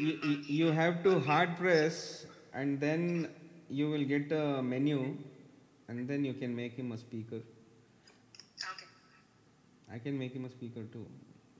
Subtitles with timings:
[0.00, 3.28] you, you have to hard press and then
[3.68, 5.16] you will get a menu
[5.88, 7.36] and then you can make him a speaker.
[7.36, 8.86] Okay.
[9.92, 11.06] I can make him a speaker too.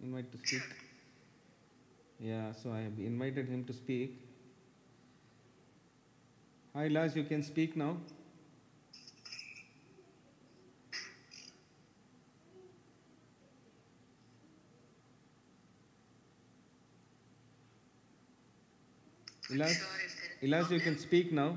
[0.02, 0.62] Invite to speak.
[2.18, 4.18] Yeah, so I have invited him to speak.
[6.74, 7.96] Hi, Lars, you can speak now.
[19.52, 19.80] Ilas,
[20.42, 21.56] Ilas, you can speak now.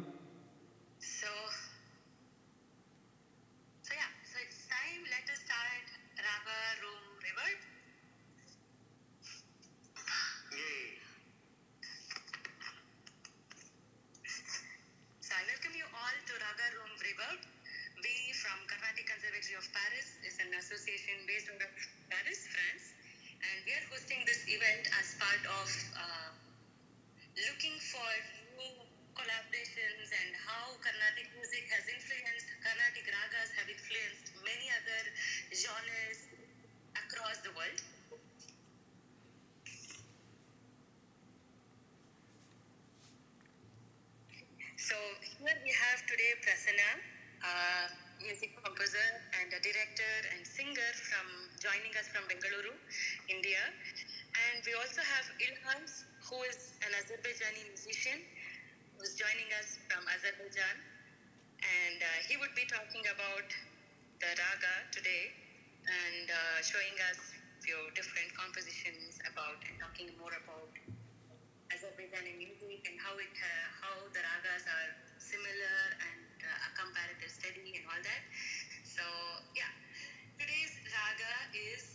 [73.93, 74.89] how the ragas are
[75.21, 75.77] similar
[76.09, 78.21] and uh, a comparative study and all that.
[78.81, 79.05] So
[79.53, 79.69] yeah,
[80.41, 81.92] today's raga is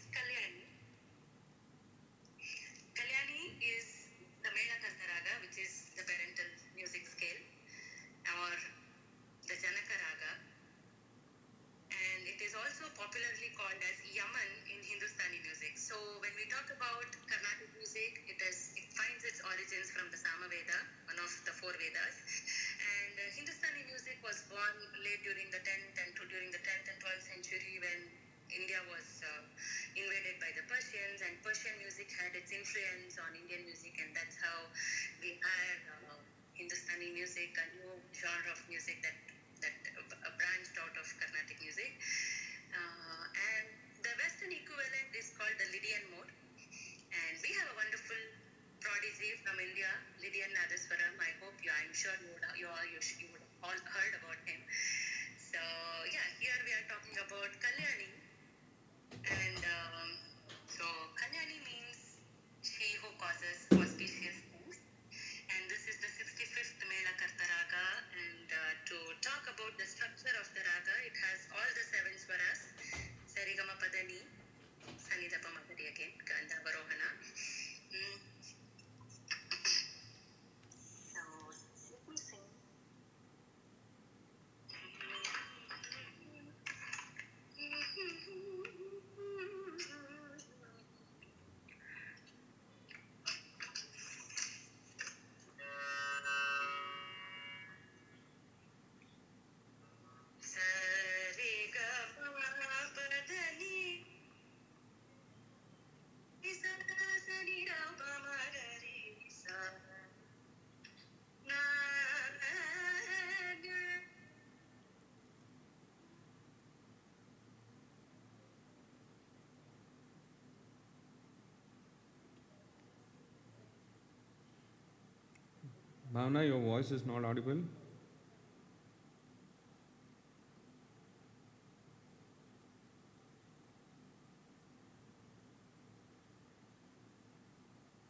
[126.19, 127.59] Bhavana, your voice is not audible.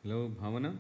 [0.02, 0.74] Hello, Bhavana?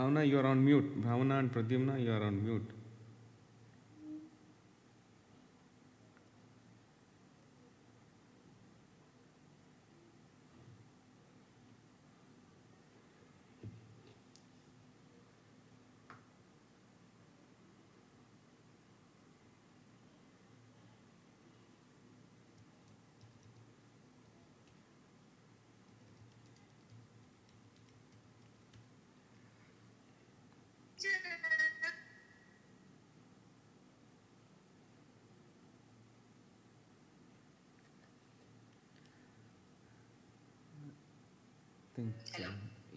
[0.00, 1.04] Bhavna, you are on mute.
[1.04, 2.79] Bhavna and Pradyumna, you are on mute.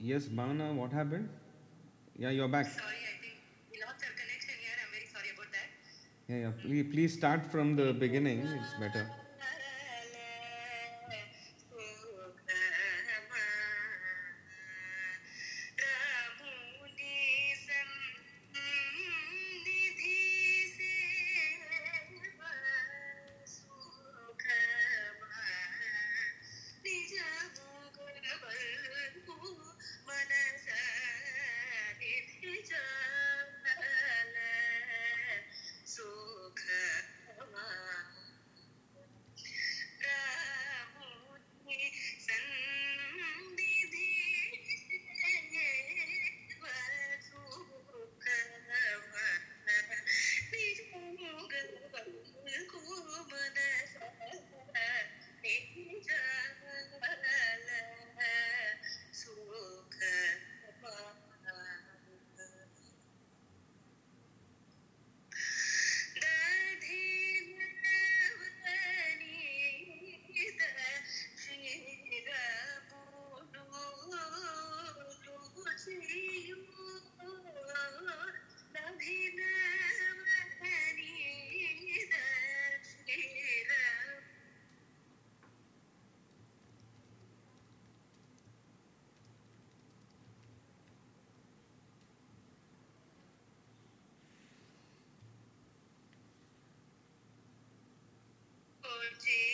[0.04, 1.30] Yes, Bhavana, what happened?
[2.20, 2.66] Yeah, you're back.
[2.66, 3.36] Sorry, I think
[3.72, 4.76] we lost our connection here.
[4.84, 5.70] I'm very sorry about that.
[6.28, 6.52] Yeah, yeah.
[6.62, 8.40] Please, please start from the beginning.
[8.40, 9.10] It's better.
[99.04, 99.53] technology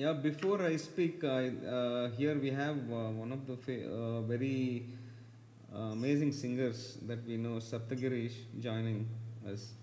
[0.00, 4.22] Yeah, before I speak, I, uh, here we have uh, one of the fa- uh,
[4.22, 4.86] very
[5.70, 9.06] uh, amazing singers that we know, Saptagirish, joining
[9.46, 9.74] us.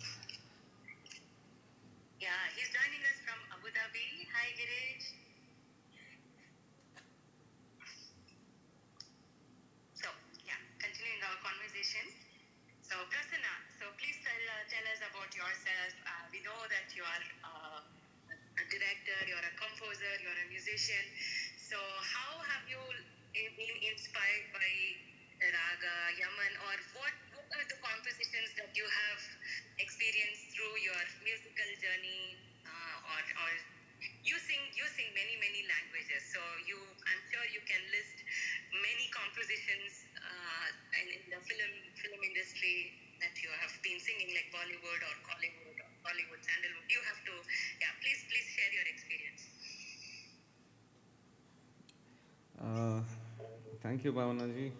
[53.88, 54.72] Thank you, Bhavanaji.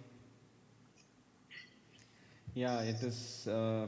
[2.54, 3.48] Yeah, it is.
[3.48, 3.88] Uh,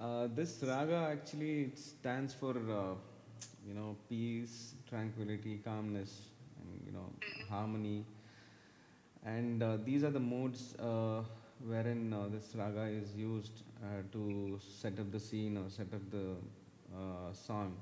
[0.00, 2.96] uh, this raga actually stands for uh,
[3.64, 6.12] you know peace, tranquility, calmness,
[6.62, 7.54] and you know mm-hmm.
[7.54, 8.04] harmony.
[9.24, 11.22] And uh, these are the modes uh,
[11.64, 13.62] wherein uh, this raga is used
[14.10, 16.34] to set up the scene or set up the
[17.32, 17.76] song.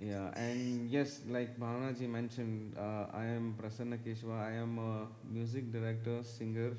[0.00, 4.38] Yeah, and yes, like Bhavanaji mentioned, uh, I am Prasanna Keshava.
[4.40, 6.72] I am a music director, singer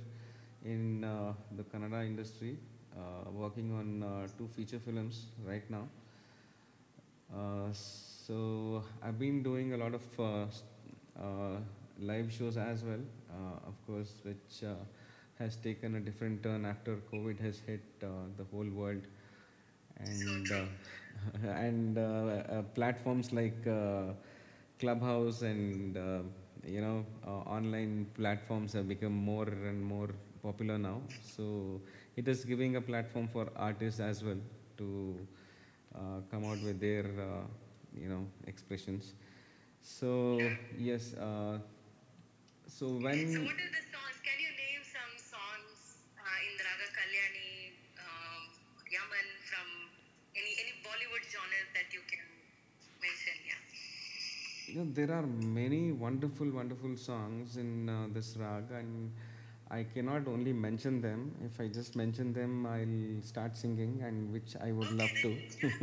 [0.65, 2.57] in uh, the Kannada industry,
[2.97, 5.87] uh, working on uh, two feature films right now.
[7.33, 10.45] Uh, so I've been doing a lot of uh,
[11.21, 11.57] uh,
[11.99, 12.99] live shows as well,
[13.31, 14.73] uh, of course, which uh,
[15.39, 19.01] has taken a different turn after COVID has hit uh, the whole world,
[19.97, 20.65] and uh,
[21.43, 24.13] and uh, uh, platforms like uh,
[24.79, 25.95] Clubhouse and
[26.65, 27.05] you know
[27.45, 30.09] online platforms have become more and more
[30.43, 31.01] popular now.
[31.23, 31.81] So
[32.15, 34.37] it is giving a platform for artists as well
[34.77, 35.15] to
[36.29, 37.05] come out with their
[37.95, 39.13] you know expressions.
[39.81, 40.39] So
[40.77, 41.59] yes, so
[42.67, 43.55] So, when what
[54.71, 59.11] you know, there are many wonderful, wonderful songs in uh, this rag, and
[59.69, 61.31] I cannot only mention them.
[61.45, 65.35] If I just mention them, I'll start singing, and which I would love to.
[65.35, 65.73] Just start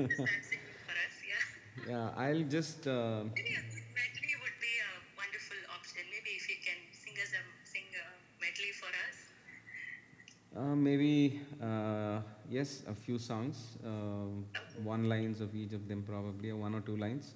[0.51, 1.15] singing for us.
[1.29, 1.91] Yeah.
[1.91, 2.87] yeah, I'll just.
[2.87, 6.03] Uh, Maybe a good medley would be a wonderful option.
[6.11, 8.05] Maybe if you can sing us a sing a
[8.41, 9.17] medley for us.
[10.57, 14.27] Uh, maybe uh, yes, a few songs, uh,
[14.83, 17.35] one lines of each of them probably, or one or two lines.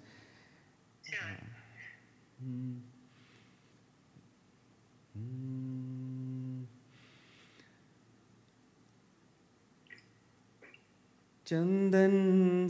[11.46, 12.14] चंदन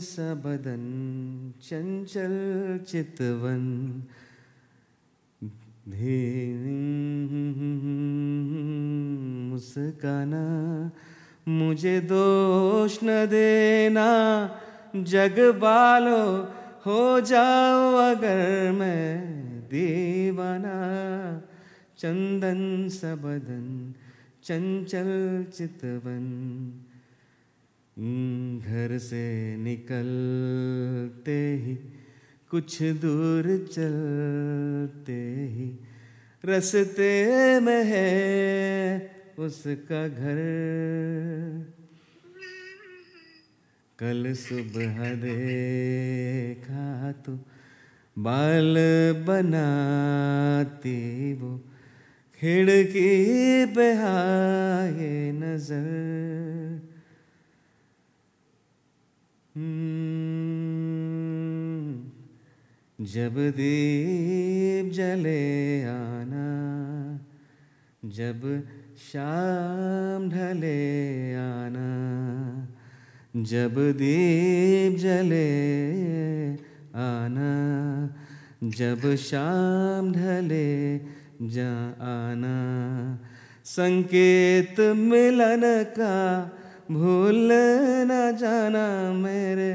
[0.01, 0.83] सबदन
[1.63, 2.33] चंचल
[2.87, 3.63] चितवन
[9.51, 10.43] मुस्काना
[11.47, 14.07] मुझे दोष न देना
[15.11, 16.19] जग वालो
[16.85, 19.27] हो जाओ अगर मैं
[19.67, 20.73] दीवाना।
[21.97, 23.93] चंदन सबदन,
[24.43, 26.25] चंचल चितवन।
[28.59, 31.75] घर से निकलते ही,
[32.49, 35.21] कुछ दूर चलते
[35.51, 35.79] ही,
[36.45, 40.39] रस्ते में है उसका घर।
[44.03, 46.87] कल सुबह देखा
[47.25, 47.33] तो
[48.17, 48.79] बाल
[49.27, 50.95] बनाती
[51.33, 51.51] वो
[52.39, 53.11] खिड़की
[53.75, 55.87] पे आए नज़र।
[59.55, 60.25] हम्म,
[62.99, 65.43] जब दीप जले
[65.85, 66.49] आना
[68.19, 68.45] जब
[69.07, 70.81] शाम ढले
[71.35, 71.89] आना
[73.35, 75.47] जब दीप जले
[76.95, 77.51] आना,
[78.63, 80.97] जब शाम ढले
[81.41, 81.71] जा
[82.07, 82.57] आना
[83.65, 85.61] संकेत मिलन
[85.97, 86.43] का
[86.91, 87.49] भूल
[88.05, 89.73] न जाना, मेरे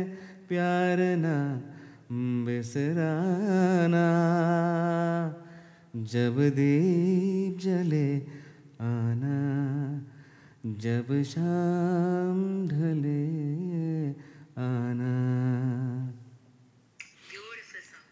[0.49, 1.37] प्यार ना
[2.47, 4.07] बिसराना।
[5.97, 8.17] जब दीप जले
[8.81, 9.37] आना
[10.65, 12.38] जब शाम
[12.72, 13.24] ढले
[14.63, 15.12] आना
[17.30, 18.06] Beautiful song.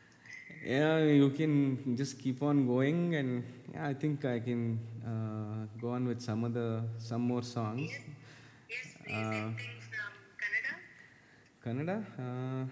[0.66, 5.92] Yeah, you can just keep on going, and yeah, I think I can uh, go
[5.92, 7.90] on with some other, some more songs.
[7.90, 8.02] Yes,
[9.06, 9.14] please.
[9.14, 10.12] Uh, Anything from
[10.44, 10.76] Canada?
[11.64, 12.04] Kannada.
[12.20, 12.66] Uh,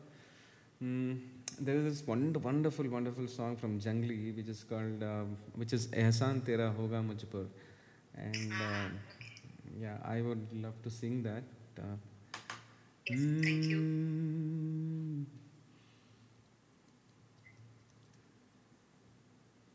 [0.82, 1.20] Mm,
[1.60, 5.88] there is this wonder, wonderful, wonderful song from Junglee, which is called, um, which is
[5.88, 7.46] Ehsan Tera Hoga Mujh Par.
[8.14, 8.98] And um,
[9.80, 11.42] yeah, I would love to sing that.
[11.78, 11.96] Uh,
[13.08, 13.78] Yes, thank you.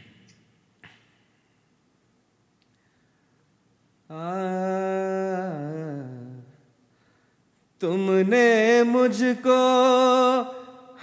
[7.81, 9.59] तुमने मुझको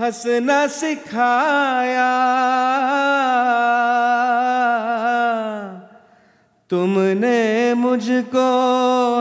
[0.00, 2.12] हंसना सिखाया।
[6.70, 8.48] तुमने मुझको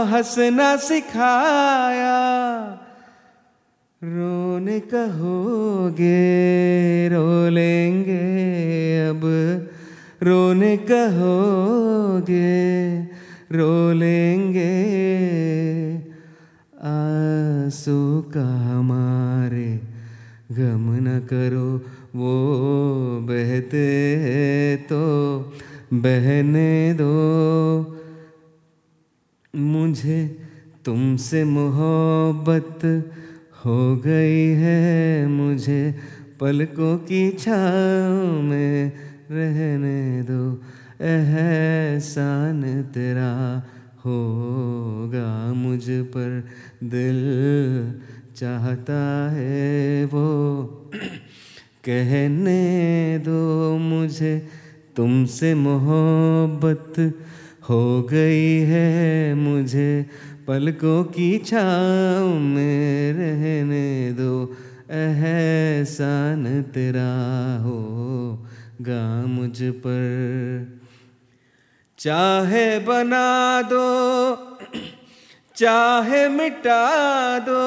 [0.03, 2.25] हंसना सिखाया।
[4.03, 6.15] रोने कहोगे,
[7.09, 9.21] रो लेंगे अब।
[10.23, 11.75] रोने कहोगे
[13.55, 14.73] रो लेंगे
[16.85, 19.67] आँसू का हमारे,
[20.51, 21.69] गम न करो
[22.15, 22.33] वो
[23.21, 23.85] बहते
[24.89, 25.03] तो
[25.93, 27.13] बहने दो।
[29.53, 30.19] मुझे
[30.85, 32.85] तुमसे मोहब्बत
[33.65, 35.81] हो गई है, मुझे
[36.39, 38.91] पलकों की छाँव में
[39.31, 40.41] रहने दो।
[41.01, 43.63] एहसान तेरा
[44.05, 46.47] होगा मुझ पर।
[46.83, 47.19] दिल
[48.35, 50.65] चाहता है वो
[51.85, 54.47] कहने दो मुझे,
[54.95, 57.13] तुमसे मोहब्बत
[57.69, 60.05] हो गई है मुझे।
[60.47, 64.55] पलकों की छाँव में रहने दो,
[64.91, 67.11] एहसान तेरा
[67.63, 68.47] हो
[68.81, 70.74] गा मुझ पर।
[72.05, 73.85] चाहे बना दो,
[75.57, 76.81] चाहे मिटा
[77.39, 77.61] दो।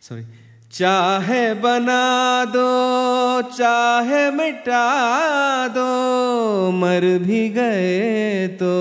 [0.00, 0.22] सॉरी
[0.72, 2.68] चाहे बना दो,
[3.50, 4.86] चाहे मिटा
[5.68, 5.90] दो,
[6.70, 8.74] मर भी गए तो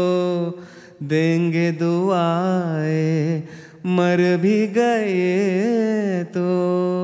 [1.04, 3.44] देंगे दुआएँ,
[3.86, 7.01] मर भी गए तो।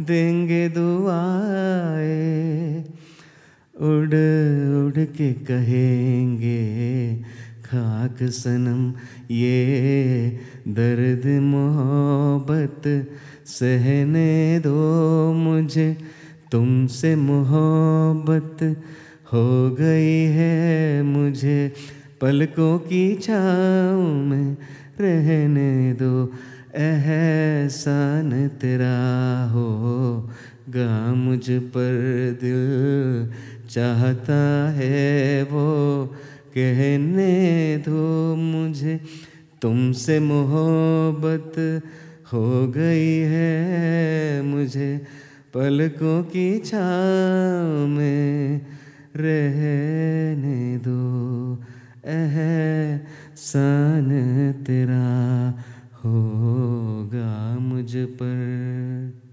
[0.00, 2.84] देंगे दुआएँ,
[3.76, 4.14] उड़
[4.86, 7.16] उड़ के कहेंगे,
[7.64, 8.94] खाक सनम,
[9.30, 13.08] ये दर्द मोहब्बत
[13.46, 15.96] सहने दो मुझे।
[16.52, 18.82] तुमसे मोहब्बत
[19.32, 21.72] हो गई है मुझे,
[22.20, 24.56] पलकों की छाँव में
[25.00, 26.32] रहने दो।
[26.76, 33.32] एहसान तेरा होगा मुझ पर दिल
[33.68, 36.06] चाहता है वो।
[36.54, 39.00] कहने दो मुझे,
[39.62, 41.82] तुमसे मोहब्बत
[42.32, 45.06] हो गई है मुझे।
[45.54, 48.60] पलकों की छाँव में
[49.16, 51.64] रहने दो,
[52.06, 54.08] एहसान
[54.66, 55.54] तेरा
[56.06, 59.25] होगा मुझ पर।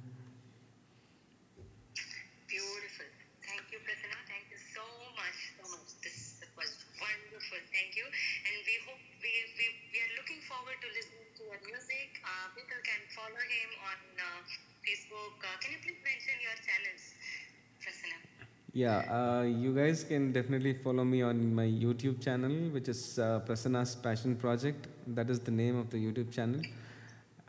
[18.73, 23.39] Yeah, uh, you guys can definitely follow me on my YouTube channel, which is uh,
[23.45, 24.87] Prasanna's Passion Project.
[25.05, 26.59] That is the name of the YouTube channel.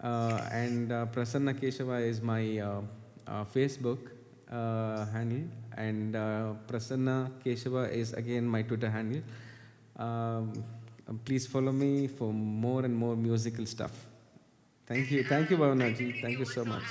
[0.02, 2.82] Uh, and uh, Prasanna Keshava is my uh,
[3.26, 4.10] uh, Facebook
[4.50, 6.14] handle, and
[6.68, 9.22] Prasanna Keshava is again my Twitter handle.
[9.96, 10.52] Um,
[11.24, 13.92] please follow me for more and more musical stuff.
[14.86, 16.04] Thank you, thank you, I Bhavana ji.
[16.04, 16.84] believe Thank you so much.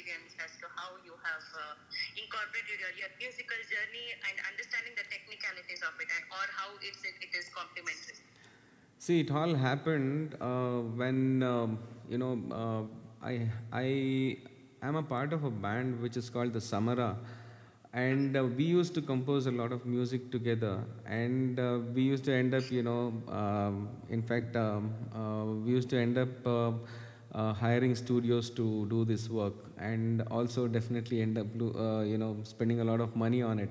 [0.00, 1.74] Experience as to how you have uh,
[2.16, 7.02] incorporated your, your musical journey and understanding the technicalities of it, and or how it's
[7.04, 8.16] it, it is complementary.
[8.98, 14.38] See, it all happened uh, when um, you know uh, I I
[14.82, 17.16] am a part of a band which is called the Samara,
[17.92, 22.24] and uh, we used to compose a lot of music together, and uh, we used
[22.24, 26.50] to end up, you know, um, in fact, um, uh, we used to end up.
[27.32, 32.36] Uh, hiring studios to do this work and also definitely end up uh, you know
[32.42, 33.70] spending a lot of money on it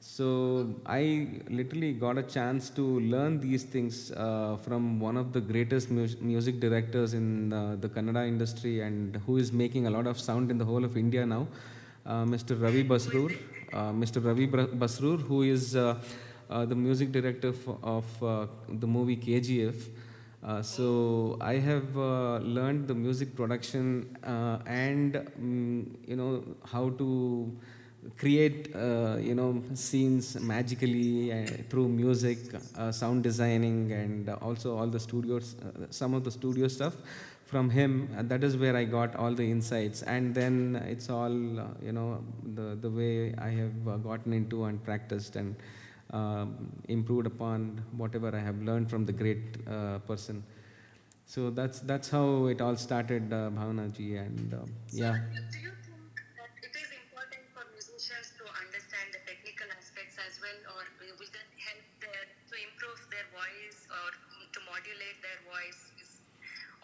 [0.00, 5.40] so I literally got a chance to learn these things uh, from one of the
[5.40, 10.20] greatest mu- music directors in the Kannada industry and who is making a lot of
[10.20, 11.46] sound in the whole of India now,
[12.04, 12.60] uh, Mr.
[12.60, 13.34] Ravi Basrur.
[13.72, 14.24] Uh, Mr.
[14.24, 15.98] Ravi Basrur, who is uh,
[16.48, 19.88] the music director of uh, the movie KGF.
[20.44, 26.90] Uh, so I have uh, learned the music production uh, and mm, you know how
[26.90, 27.50] to
[28.18, 32.38] create uh, you know scenes magically uh, through music,
[32.76, 35.56] uh, sound designing, and also all the studios,
[35.88, 36.94] some of the studio stuff
[37.46, 38.10] from him.
[38.28, 42.22] That is where I got all the insights, and then it's all you know
[42.54, 45.56] the the way I have gotten into and practiced and
[46.14, 46.48] um,
[46.88, 50.44] improved upon whatever I have learned from the great uh, person.
[51.26, 54.58] So that's that's how it all started, uh, Bhavana ji, and uh,
[54.92, 55.16] yeah.
[55.54, 60.36] Do you think that it is important for musicians to understand the technical aspects as
[60.44, 64.08] well, or will that help their, to improve their voice or
[64.52, 65.80] to modulate their voice?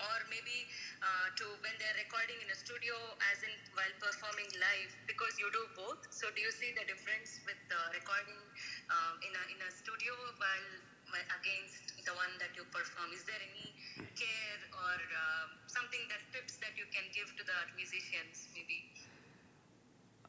[0.01, 0.64] Or maybe
[1.05, 2.97] uh, to when they're recording in a studio,
[3.29, 6.01] as in while performing live, because you do both.
[6.09, 8.40] So do you see the difference with the recording
[8.90, 10.70] um, in a in a studio while,
[11.40, 13.11] against the one that you perform?
[13.14, 13.74] Is there any
[14.14, 18.90] care or uh, something that tips that you can give to the musicians, maybe?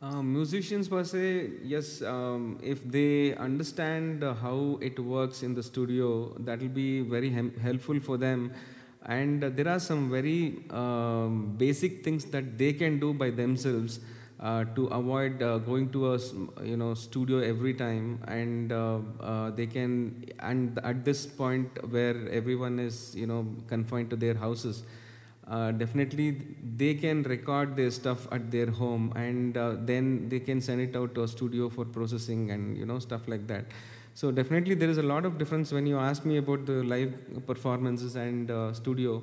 [0.02, 5.62] Uh, musicians per se, yes, um, if they understand uh, how it works in the
[5.62, 8.52] studio, that will be very hem- helpful for them.
[9.06, 14.00] And uh, there are some very um, basic things that they can do by themselves
[14.42, 16.18] uh, to avoid uh, going to a
[16.64, 18.20] you know studio every time.
[18.28, 24.10] And uh, uh, they can, and at this point where everyone is you know confined
[24.10, 24.82] to their houses,
[25.48, 26.42] uh, definitely
[26.76, 29.54] they can record their stuff at their home and
[29.86, 33.28] then they can send it out to a studio for processing and you know stuff
[33.28, 33.66] like that.
[34.16, 37.14] So definitely there is a lot of difference when you ask me about the live
[37.46, 39.22] performances and studio.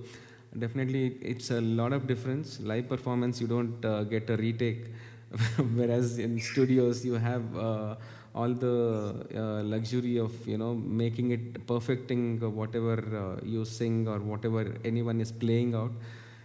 [0.57, 2.61] Definitely it's a lot of difference.
[2.61, 4.87] Live performance you don't get a retake
[5.77, 7.97] whereas in studios you have uh,
[8.35, 14.19] all the uh, luxury of you know making it perfecting whatever uh, you sing or
[14.19, 15.93] whatever anyone is playing out.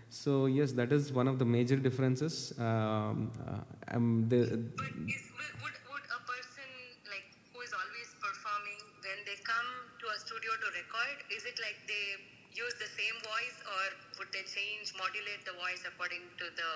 [0.09, 2.53] So yes that is one of the major differences.
[2.59, 6.69] Um, uh, um, the, But is, would, would would a person
[7.07, 9.69] like who is always performing when they come
[10.03, 12.19] to a studio to record, is it like they
[12.53, 13.83] use the same voice or
[14.19, 16.71] would they change, modulate the voice according to the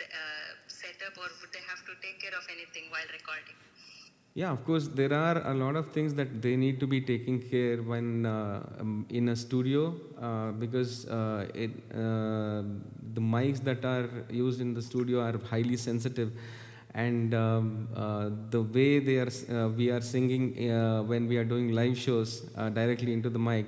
[0.00, 3.56] uh, setup or would they have to take care of anything while recording?
[4.34, 7.38] Yeah, of course, there are a lot of things that they need to be taking
[7.38, 12.62] care when uh, um, in a studio uh, because uh, it, uh,
[13.12, 16.32] the mics that are used in the studio are highly sensitive,
[16.94, 20.56] and um, uh, the way they are uh, we are singing
[21.06, 22.40] when we are doing live shows
[22.72, 23.66] directly into the mic,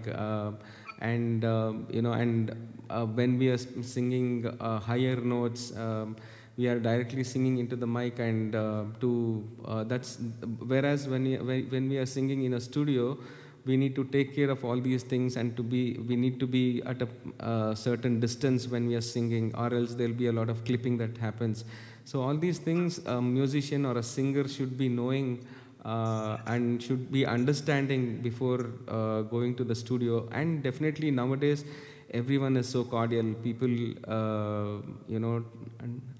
[1.00, 2.56] and uh, you know, and
[3.04, 5.76] when we are singing uh, higher notes.
[5.76, 6.16] Um,
[6.56, 10.18] we are directly singing into the mic and uh, to uh, that's
[10.66, 13.18] whereas when we, when when we are singing in a studio
[13.66, 16.46] we need to take care of all these things and to be we need to
[16.46, 17.08] be at a
[17.40, 20.96] uh, certain distance when we are singing or else there'll be a lot of clipping
[20.96, 21.64] that happens
[22.04, 25.44] so all these things a musician or a singer should be knowing
[25.84, 30.28] uh, and should be understanding before uh, going to the studio.
[30.32, 31.64] And definitely nowadays
[32.12, 33.34] everyone is so cordial.
[33.34, 33.74] People
[34.08, 35.44] uh, you know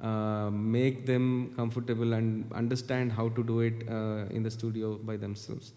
[0.03, 5.17] uh, make them comfortable and understand how to do it uh, in the studio by
[5.17, 5.73] themselves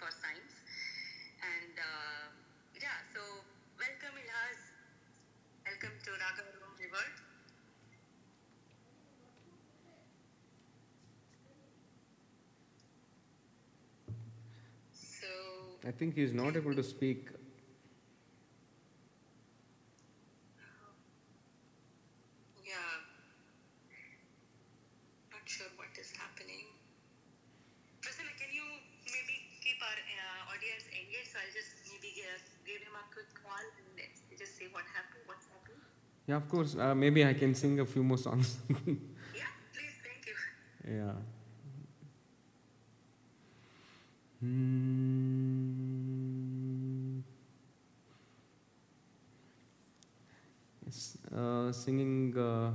[0.00, 0.54] for science.
[1.44, 2.24] And uh,
[2.80, 3.20] yeah, so
[3.76, 4.60] welcome Ilhas.
[5.68, 6.10] Welcome to
[6.80, 7.04] River.
[14.92, 15.28] So
[15.86, 17.28] I think he's not able to speak.
[34.59, 35.21] let's just see what happened.
[35.25, 35.77] What's happened?
[36.27, 36.75] Yeah, of course.
[36.77, 38.57] Uh, maybe I can sing a few more songs.
[38.69, 40.33] Yeah, please, thank you.
[40.97, 41.13] yeah.
[44.41, 44.51] Hmm.
[50.85, 52.71] Yes, uh, singing uh,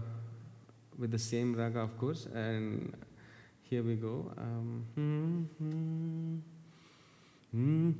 [0.98, 2.94] with the same raga, of course, and
[3.64, 4.32] here we go.
[4.38, 6.38] Um, hmm, hmm,
[7.52, 7.92] hmm.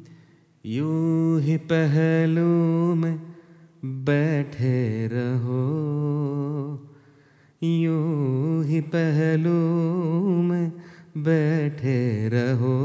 [0.67, 3.31] यूं ही पहलू में
[3.86, 5.62] बैठे रहो।
[7.64, 9.82] यूँ ही पहलू
[10.42, 10.72] में
[11.18, 12.76] बैठे रहो।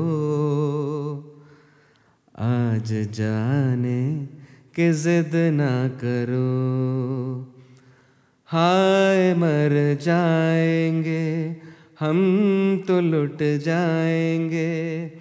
[2.38, 4.28] आज जाने
[4.74, 6.50] के जिद ना करो।
[8.46, 11.56] हाय मर जाएँगे,
[12.00, 15.19] हम तो लुट जाएँगे।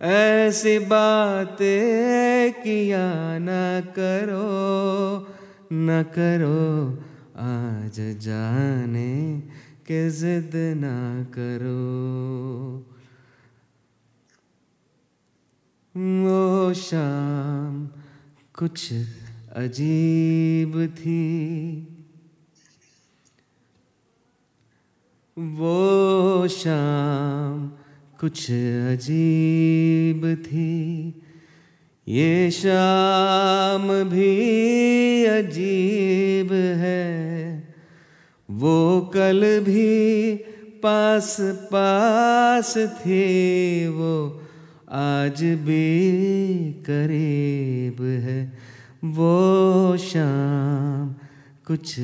[0.00, 3.06] ऐसी बातें किया
[3.38, 3.48] न
[3.96, 5.26] करो
[5.72, 6.58] न करो
[7.40, 9.40] आज जाने
[9.86, 10.98] के जिद ना
[11.32, 11.84] करो।
[15.94, 17.86] वो शाम
[18.54, 18.92] कुछ
[19.56, 21.24] अजीब थी,
[25.36, 27.68] वो शाम
[28.20, 31.08] कुछ अजीब थी।
[32.08, 37.06] ये शाम भी अजीब है।
[38.50, 40.36] वो कल भी
[40.82, 44.42] पास पास थे। वो
[44.90, 46.12] आज भी
[46.72, 48.58] करीब है।
[49.04, 51.14] वो शाम
[51.66, 52.00] कुछ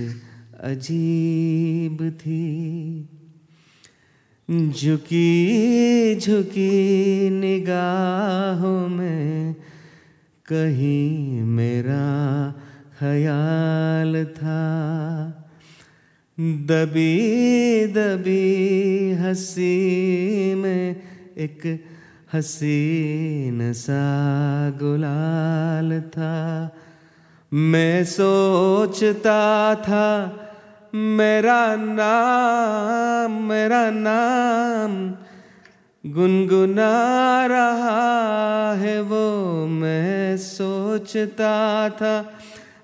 [0.60, 3.11] अजीब थी।
[4.52, 9.54] झुकी झुकी निगाहों में
[10.46, 12.54] कहीं मेरा
[12.98, 14.62] ख्याल था।
[16.40, 21.02] दबी दबी हँसी में
[21.38, 21.84] एक
[22.34, 24.04] हसीन सा
[24.70, 26.70] गुलाल था।
[27.52, 30.38] मैं सोचता था
[30.94, 35.14] मेरा नाम मेरा नाम
[36.12, 36.88] गुनगुना
[37.46, 42.32] रहा है वो मैं सोचता था।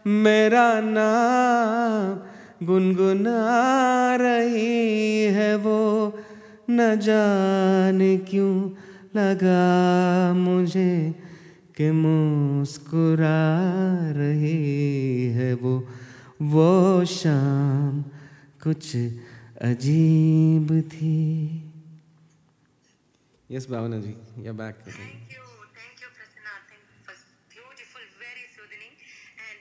[0.06, 3.36] मेरा नाम गुनगुना
[4.16, 6.18] रही है वो
[6.70, 8.70] न जाने क्यों
[9.16, 11.14] लगा मुझे
[11.76, 13.38] कि मुस्कुरा
[14.10, 15.84] रही है वो।
[16.40, 18.02] वो शाम
[18.62, 18.94] कुछ
[19.68, 21.16] अजीब थी।
[23.50, 24.14] Yes Bhavna ji
[24.46, 25.44] yeah back thank you
[25.76, 27.16] thank you Prasanna thank for
[27.54, 28.94] beautiful very soothing
[29.40, 29.58] and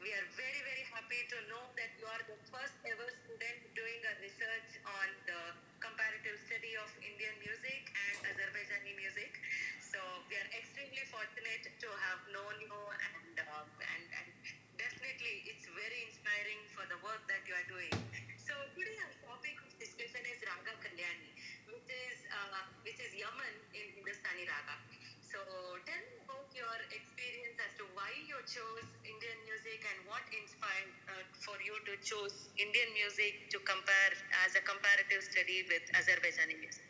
[0.00, 4.00] We are very, very happy to know that you are the first ever student doing
[4.04, 5.40] a research on the
[5.80, 9.32] comparative study of Indian music and Azerbaijani music.
[9.80, 14.28] So we are extremely fortunate to have known you, and uh, and and
[14.76, 17.94] definitely it's very inspiring for the work that you are doing.
[18.36, 21.30] So today our topic of discussion is Raga Kalyani,
[21.72, 24.76] which is uh, which is Yaman in Hindustani Raga.
[25.24, 25.40] So
[25.84, 29.38] tell me about your experience as to why you chose Indian
[29.76, 34.12] music and what inspired uh, for you to choose Indian music to compare
[34.44, 36.88] as a comparative study with Azerbaijani music.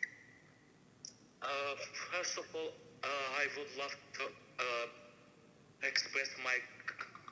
[1.41, 1.75] Uh,
[2.11, 2.71] first of all,
[3.03, 4.23] uh, I would love to
[4.59, 4.87] uh,
[5.83, 6.55] express my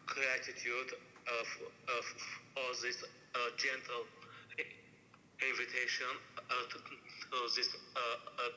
[0.08, 0.92] gratitude
[1.28, 2.02] uh, f- uh,
[2.54, 3.00] for this
[3.58, 4.04] gentle
[5.40, 6.12] invitation
[6.70, 7.70] to, to this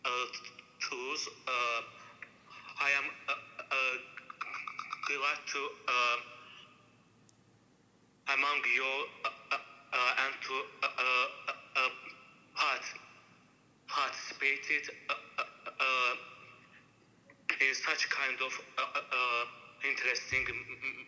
[0.05, 0.27] uh,
[0.81, 1.29] truth.
[1.49, 1.81] Uh,
[2.81, 3.33] I am uh,
[3.71, 3.97] uh,
[5.07, 6.17] glad to uh,
[8.35, 9.57] among you uh, uh,
[9.93, 11.89] uh, and to uh, uh, uh,
[12.55, 12.83] part,
[13.89, 16.15] participated uh, uh, uh,
[17.61, 19.45] in such kind of uh, uh, uh,
[19.89, 20.45] interesting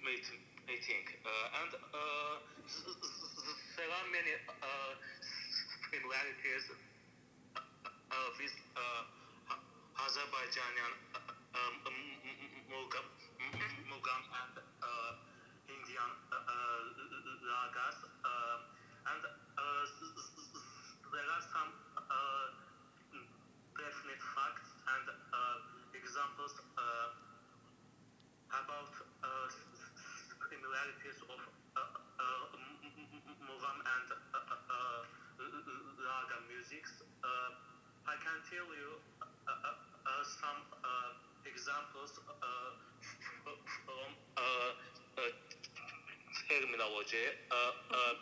[0.04, 1.04] meeting.
[1.24, 4.92] Uh, and uh, there are many uh,
[5.88, 7.60] similarities uh,
[8.12, 9.02] uh, with uh,
[10.04, 10.84] Azerbaijani
[11.56, 11.74] um,
[12.68, 13.06] Mugham,
[13.88, 14.54] Mugham and
[14.84, 15.12] uh,
[15.72, 17.98] Indian uh, uh, ragas.
[18.20, 18.56] Uh,
[19.16, 19.84] and uh,
[21.08, 22.46] there are some uh,
[23.80, 25.56] definite facts and uh,
[25.96, 27.08] examples uh,
[28.52, 28.92] about
[29.24, 29.48] uh,
[30.48, 31.40] similarities of
[31.76, 32.44] uh, uh,
[33.44, 34.38] Mugham and uh,
[34.72, 35.00] uh,
[36.04, 36.92] raga musics.
[37.24, 37.50] Uh,
[38.08, 38.90] I can tell you
[39.22, 39.68] uh, uh,
[40.08, 41.10] uh, some uh,
[41.46, 42.70] examples uh,
[43.84, 44.70] from uh,
[45.18, 45.30] uh,
[46.48, 47.24] terminology.
[47.50, 48.14] Uh, uh,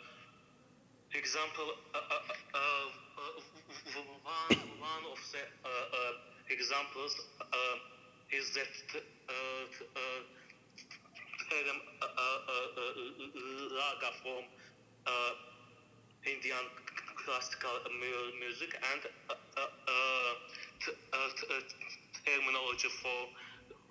[1.13, 2.19] example, uh, uh,
[2.53, 2.87] uh,
[3.17, 3.35] uh,
[4.23, 6.13] one, one of the uh, uh,
[6.49, 7.75] examples uh,
[8.31, 8.73] is that
[9.29, 9.33] uh,
[9.95, 10.21] uh,
[11.49, 14.43] term uh, uh, uh, raga from
[15.07, 15.31] uh,
[16.25, 16.65] Indian
[17.25, 19.01] classical mu- music and
[22.25, 23.19] terminology for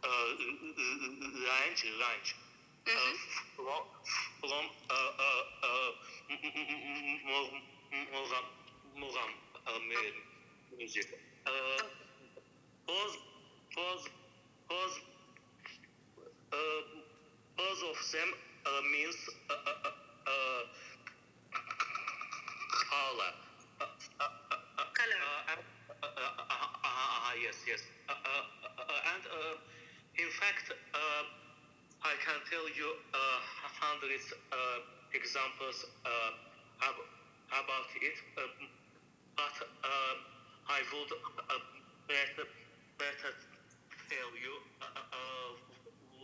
[0.05, 0.29] uh,
[1.49, 2.37] range, range.
[2.87, 2.93] Uh,
[3.57, 3.83] from
[4.41, 5.91] from uh, uh, uh,
[6.31, 7.63] m- m- m-
[7.93, 8.47] m- Mugham,
[8.95, 9.31] Mugham
[9.67, 11.07] uh, mu- music.
[11.47, 11.83] Uh,
[12.87, 13.17] both,
[13.75, 14.05] both,
[14.69, 14.95] both,
[16.53, 16.57] uh,
[17.57, 18.29] both of them
[18.67, 19.17] uh, means
[19.51, 20.63] uh, uh, uh, uh,
[22.91, 23.46] color.
[26.97, 27.83] Uh, yes, yes.
[28.09, 29.57] Uh, uh, uh, and uh,
[30.23, 31.23] in fact, uh,
[32.03, 33.19] I can tell you uh,
[33.81, 34.57] hundreds uh,
[35.15, 37.09] examples uh, ab-
[37.53, 38.17] about it,
[39.37, 40.15] but uh,
[40.69, 41.59] I would uh,
[42.09, 42.45] better,
[42.99, 43.31] better
[44.11, 45.51] tell you uh, uh,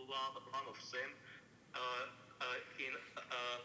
[0.07, 1.09] one, one of them
[1.75, 1.79] uh,
[2.41, 2.45] uh,
[2.79, 3.57] in uh,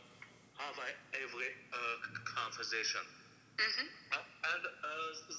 [1.14, 1.78] every uh,
[2.24, 3.02] conversation.
[3.58, 3.86] Mhm.
[4.12, 4.22] Uh,
[4.54, 5.34] and uh, the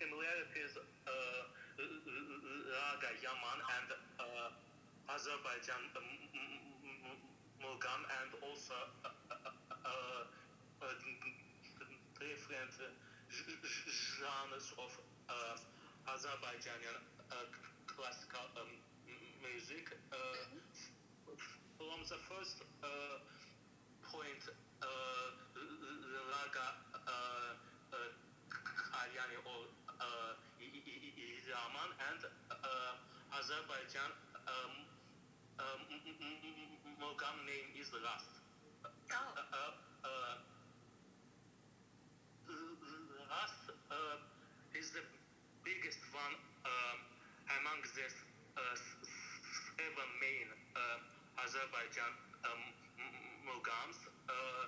[0.00, 1.12] similarities uh,
[1.76, 6.08] Raga Yaman and uh, Azerbaijan um,
[7.60, 8.72] Mugham and also
[9.04, 9.52] uh, uh,
[9.84, 10.24] uh,
[10.80, 10.86] uh,
[12.16, 12.72] different
[13.28, 14.92] genres of
[15.28, 16.88] uh, Azerbaijani
[17.28, 17.44] uh,
[17.84, 18.72] classical um,
[19.44, 19.84] music.
[20.08, 20.16] Uh,
[21.76, 23.20] from the first uh,
[24.08, 24.42] point,
[24.80, 24.86] uh,
[26.32, 27.52] Raga uh,
[27.92, 27.96] uh,
[28.48, 29.79] Kalyani or
[30.86, 34.10] Yaman and uh, Azerbaijan
[34.48, 34.72] um,
[35.60, 35.80] um,
[36.96, 38.32] Mugham name is Rast.
[38.84, 38.88] Oh.
[39.12, 39.72] Uh, uh,
[40.08, 40.40] uh,
[43.28, 44.16] Rast uh,
[44.78, 45.04] is the
[45.68, 46.96] biggest one um,
[47.60, 48.08] among the
[49.76, 50.48] seven main
[51.44, 52.12] Azerbaijan
[52.48, 52.62] um,
[53.44, 53.98] Mughams.
[54.28, 54.64] Uh,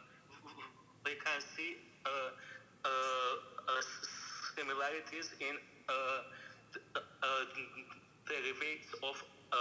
[1.05, 2.11] we can see uh,
[2.85, 3.83] uh, uh,
[4.57, 5.57] similarities in
[8.27, 9.17] derivatives of
[9.53, 9.57] uh,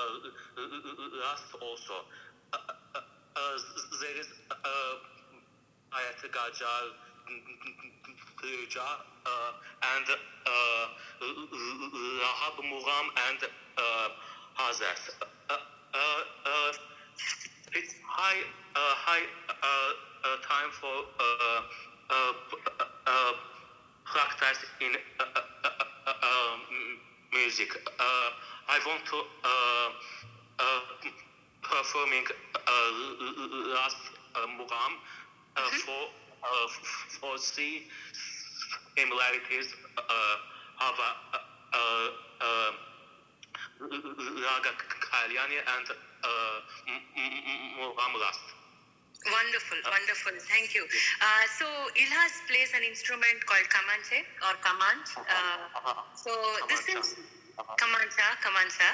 [1.21, 2.05] Rast also.
[2.53, 2.99] Uh, uh,
[3.35, 3.57] uh,
[4.01, 4.65] there is uh,
[5.91, 6.23] Ayat
[9.25, 9.51] uh,
[9.95, 10.87] and uh,
[12.21, 13.39] Rahab Mugham and
[13.77, 14.09] uh,
[14.57, 15.03] Hazas.
[15.49, 15.97] Uh, uh,
[16.45, 16.71] uh,
[17.73, 18.41] it's high,
[18.75, 19.55] uh, high uh,
[20.23, 21.61] uh, time for uh,
[22.09, 22.33] uh,
[23.07, 23.33] uh,
[24.05, 24.95] practice in
[27.33, 27.69] music.
[27.75, 28.29] Uh,
[28.69, 29.89] I want to uh,
[30.59, 30.81] uh,
[31.61, 32.91] performing uh,
[33.73, 33.97] last
[34.35, 34.93] uh, Mugham
[35.57, 36.01] uh, for
[36.43, 36.67] uh,
[37.19, 37.81] for the
[38.97, 41.37] similarities uh, of uh,
[41.73, 42.09] uh,
[42.41, 42.71] uh,
[43.81, 45.87] Raga Kalyani and
[46.23, 46.57] uh,
[47.79, 48.60] Mugham Rast.
[49.25, 50.33] Wonderful, wonderful.
[50.49, 50.83] Thank you.
[51.21, 55.11] Uh, so Ilhas plays an instrument called kamanche or kamanch.
[55.17, 56.31] Uh, so
[56.69, 57.15] this is
[57.77, 58.89] kamancha, kamancha.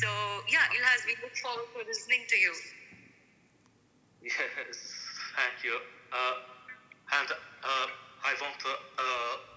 [0.00, 0.08] So
[0.50, 2.54] yeah, Ilhas, we look forward to listening to you.
[5.64, 5.78] You.
[6.12, 6.34] Uh,
[7.12, 7.86] and uh,
[8.24, 9.04] I want to uh,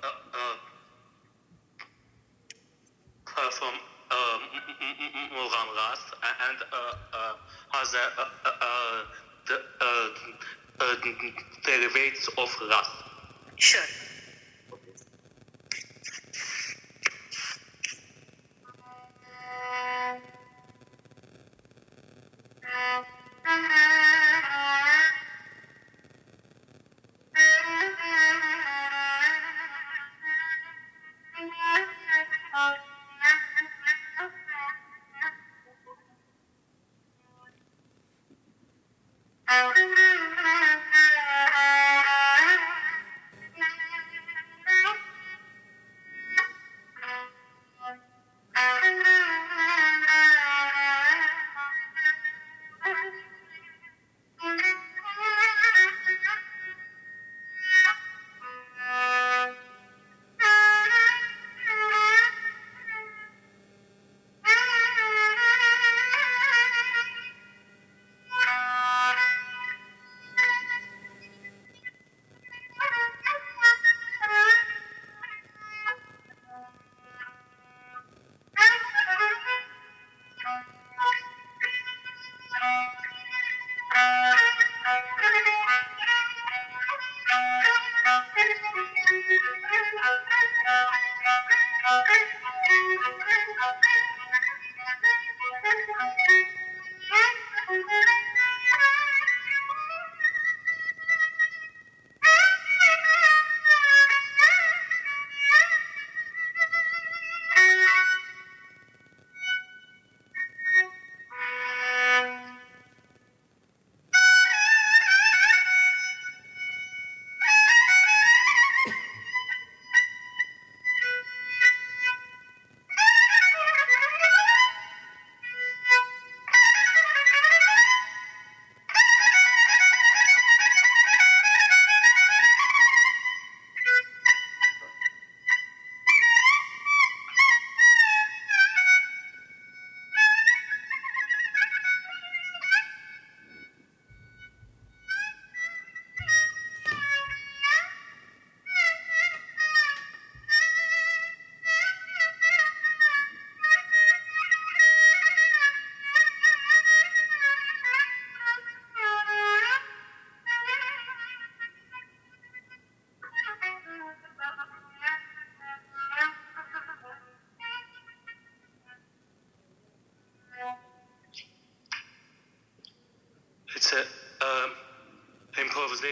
[0.03, 0.55] uh, uh
[3.25, 3.73] perform
[4.11, 4.39] uh,
[5.33, 6.57] Mugham Rast and
[7.73, 8.05] other
[9.47, 9.57] the,
[11.65, 12.91] derivatives of Rast.
[13.55, 14.14] Sure.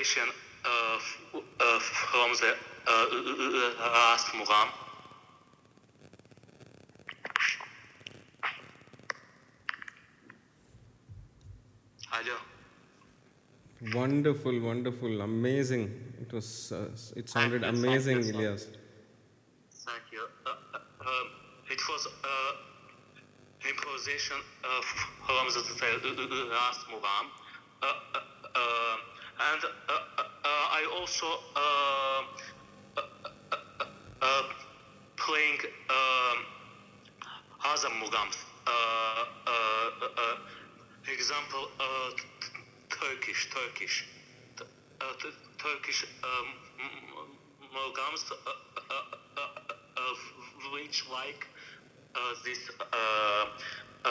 [0.07, 0.99] Uh,
[1.35, 2.55] uh, from the
[2.87, 4.67] uh, last Mugham.
[12.09, 12.35] Hello.
[13.93, 15.91] Wonderful, wonderful, amazing.
[16.21, 16.71] It was.
[16.71, 18.19] Uh, it sounded amazing.
[18.19, 18.67] Ilyas.
[19.85, 20.27] Thank you.
[20.45, 20.77] Uh, uh,
[21.07, 21.27] um,
[21.71, 24.81] it was uh, improvisation uh,
[25.25, 27.27] from the, the last Mugham.
[27.81, 28.19] Uh, uh,
[28.55, 28.97] uh,
[29.51, 30.47] and uh, uh, uh,
[30.79, 31.25] I also
[31.55, 31.61] uh,
[32.97, 33.01] uh,
[33.51, 33.85] uh,
[34.21, 34.43] uh,
[35.17, 35.57] playing
[35.89, 36.37] um,
[37.65, 38.37] other Mughams.
[38.65, 40.37] Uh, uh, uh, uh,
[41.11, 41.83] example, uh,
[42.15, 44.05] t- t- Turkish, Turkish.
[44.57, 44.63] T-
[45.01, 46.47] uh, t- Turkish um,
[46.79, 46.85] m-
[47.19, 51.45] m- Mughams uh, uh, uh, uh, uh, which like
[52.15, 53.47] uh, this uh, uh,
[54.05, 54.09] uh,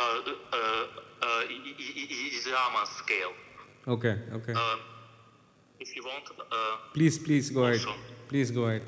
[0.52, 0.86] uh,
[1.22, 3.32] I- I- I- Islama scale.
[3.86, 4.52] Okay, okay.
[4.54, 4.76] Uh,
[5.80, 7.80] if you want, uh, please, please go ahead.
[8.28, 8.82] Please go ahead.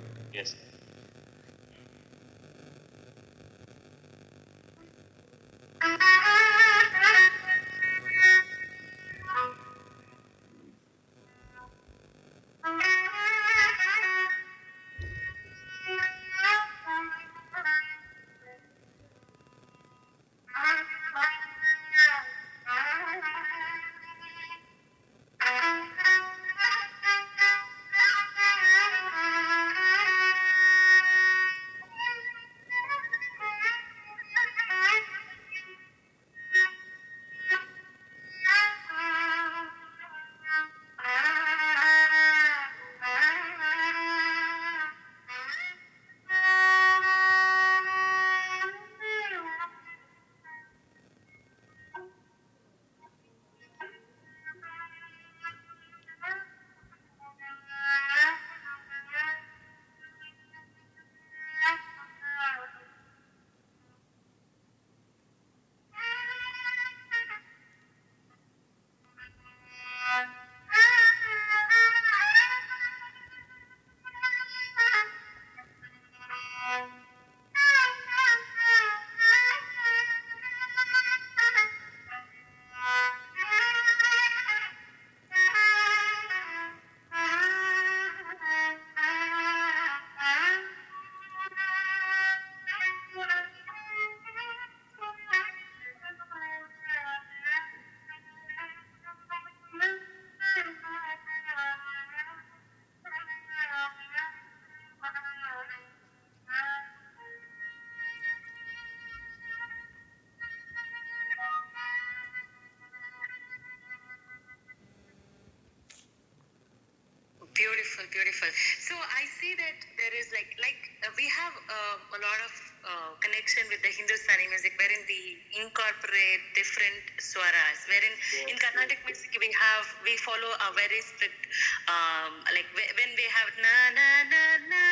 [118.15, 118.47] Beautiful.
[118.79, 122.53] So I see that there is like like uh, we have uh, a lot of
[122.87, 127.81] uh, connection with the Hindustani music, wherein we incorporate different swaras.
[127.91, 128.15] Wherein
[128.47, 131.43] in Carnatic music we have we follow a very strict
[131.91, 134.87] um, like when we have na na na na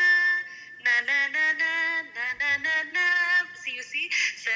[0.83, 1.73] na na na na
[2.11, 3.07] na na na na.
[3.55, 4.51] See you see sa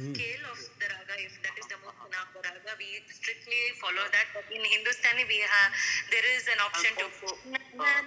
[0.00, 0.16] Hmm.
[0.16, 4.32] scale of the raga, if that is the Munaf raga, we strictly follow that.
[4.32, 5.76] But in Hindustani, we have
[6.08, 7.36] there is an option to go.
[7.36, 8.00] Uh,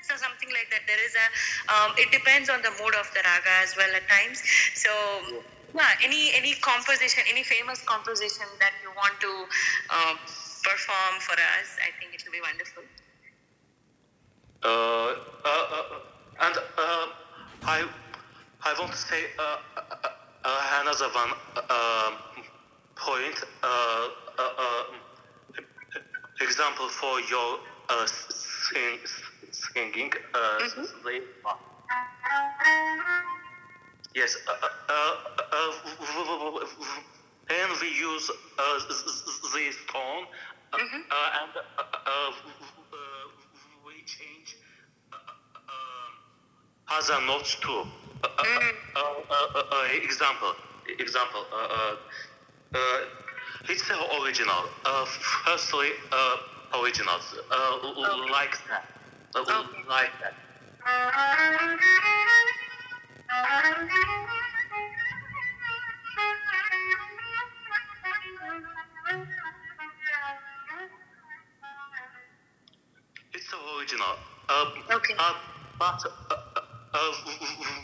[0.00, 0.88] so something like that.
[0.88, 1.26] There is a.
[1.68, 4.40] Um, it depends on the mood of the raga as well at times.
[4.72, 4.88] So.
[5.72, 9.32] Yeah, any any composition, any famous composition that you want to
[9.88, 10.14] uh,
[10.60, 12.84] perform for us, I think it will be wonderful.
[14.60, 17.06] Uh, uh, uh, and uh,
[17.64, 17.86] I
[18.64, 20.08] I want to say uh, uh,
[20.44, 22.44] uh another one uh, um,
[22.96, 24.08] point uh,
[26.40, 27.58] example for your
[28.06, 28.98] sing,
[29.52, 30.10] singing.
[30.10, 30.82] Mm-hmm.
[34.14, 34.36] Yes,
[37.48, 38.30] and we use
[38.88, 40.26] this tone
[40.72, 41.00] mm-hmm.
[41.38, 41.52] and
[43.86, 44.41] we change
[46.92, 47.70] other notes too.
[47.70, 49.24] Uh, uh, uh, mm.
[49.30, 50.52] uh, uh example,
[50.98, 51.44] example.
[53.68, 54.64] it's the original.
[55.44, 55.88] firstly,
[56.80, 57.34] originals
[57.64, 58.30] okay.
[58.30, 58.84] like that,
[59.36, 59.52] okay.
[59.88, 60.34] like that.
[73.34, 74.16] It's original.
[74.90, 75.14] okay.
[75.78, 76.51] but
[76.94, 77.12] uh,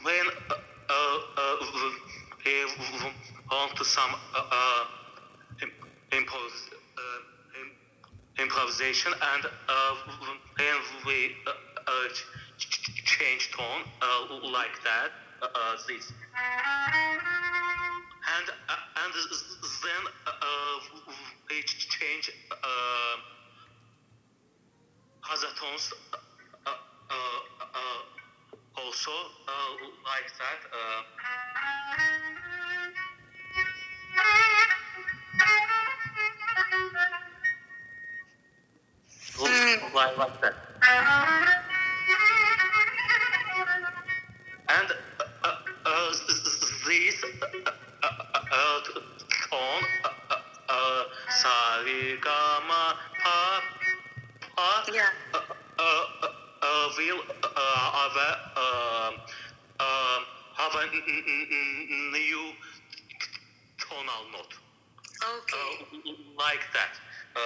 [0.04, 0.54] went uh,
[0.90, 1.56] uh,
[3.50, 4.84] on to some uh,
[6.12, 6.70] impos-
[8.38, 9.44] improvisation and
[10.56, 11.34] when we
[13.04, 13.82] change tone
[14.52, 15.10] like that.
[15.88, 16.12] this.
[18.36, 18.46] And,
[18.96, 19.12] and
[19.84, 20.02] then
[21.50, 22.30] we change
[25.30, 25.92] other tones
[28.84, 29.52] also uh,
[30.04, 30.60] like that.
[30.72, 31.02] Uh,
[39.38, 39.94] mm.
[39.94, 40.54] Like, like that.
[44.68, 44.88] And
[45.44, 46.38] uh, this
[49.50, 49.86] tone,
[51.40, 52.82] sarigama
[53.24, 53.62] pa
[54.56, 54.68] pa,
[56.98, 58.28] will of a
[60.58, 60.84] of a
[62.12, 62.52] new
[63.78, 64.54] tonal note.
[65.22, 65.56] Okay.
[65.56, 66.94] Uh, like that.
[67.36, 67.40] Uh,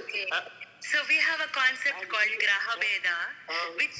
[0.00, 0.26] okay.
[0.32, 0.40] Uh,
[0.80, 3.16] so we have a concept called Graha Bheda,
[3.76, 3.98] which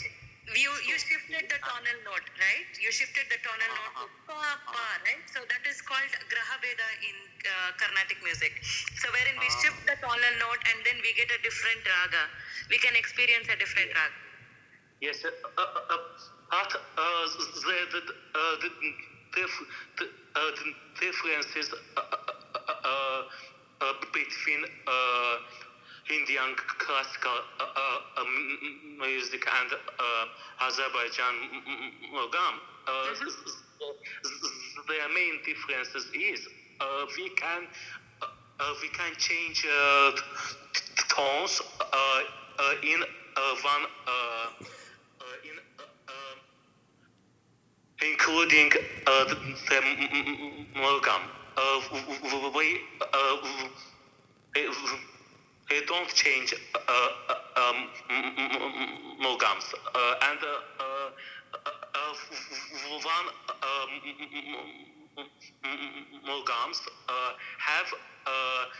[0.56, 2.70] you you shifted the tonal note, right?
[2.80, 5.24] You shifted the tonal note to pa pa, right?
[5.32, 8.52] So that is called Graha Bheda in uh, Carnatic music.
[9.00, 12.24] So wherein we shift the tonal note and then we get a different raga.
[12.72, 14.16] We can experience a different raga.
[15.00, 15.96] Yes, uh, uh, uh,
[16.52, 16.64] uh,
[17.38, 18.00] the, the,
[18.34, 18.70] uh, the,
[19.38, 20.66] the, uh, the
[20.98, 23.22] differences uh, uh, uh,
[23.80, 25.34] uh, between uh,
[26.10, 31.34] Indian classical uh, uh, um, music and uh, Azerbaijan
[32.14, 32.54] Mogam.
[32.86, 33.88] Uh, mm-hmm.
[34.88, 36.48] Their main differences is
[36.80, 36.84] uh,
[37.16, 37.66] we can
[38.22, 39.66] uh, we can change
[41.08, 41.60] tones
[42.82, 43.00] in
[43.62, 43.84] one
[45.44, 45.56] in
[48.12, 48.70] including
[49.04, 49.36] the
[50.74, 51.22] Mogam.
[51.92, 51.98] we,
[52.56, 52.80] we
[55.68, 56.54] they don't change
[56.88, 57.88] um,
[59.20, 59.74] Mogams.
[60.22, 60.38] and
[63.04, 63.28] one
[66.26, 66.80] Mogams
[67.58, 67.86] have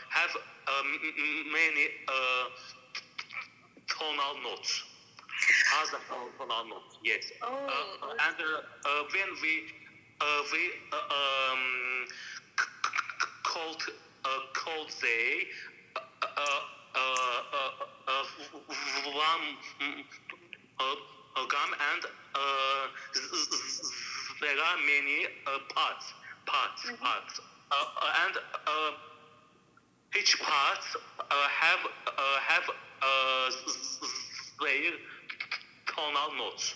[0.09, 0.35] have
[1.51, 1.87] many
[3.87, 4.83] tonal notes.
[5.71, 5.99] Has a
[6.37, 7.31] tonal note, yes.
[7.41, 8.35] Oh, and
[9.13, 9.63] when we
[10.51, 12.05] we um,
[13.43, 13.83] called
[14.53, 15.45] called they
[21.49, 22.03] gum and
[24.41, 26.13] there are many uh, parts,
[26.45, 27.03] parts, mm-hmm.
[27.03, 28.91] parts, uh, and uh,
[30.17, 30.83] each part
[31.59, 31.79] have
[32.47, 32.63] have
[34.61, 34.93] their
[35.87, 36.75] tonal notes.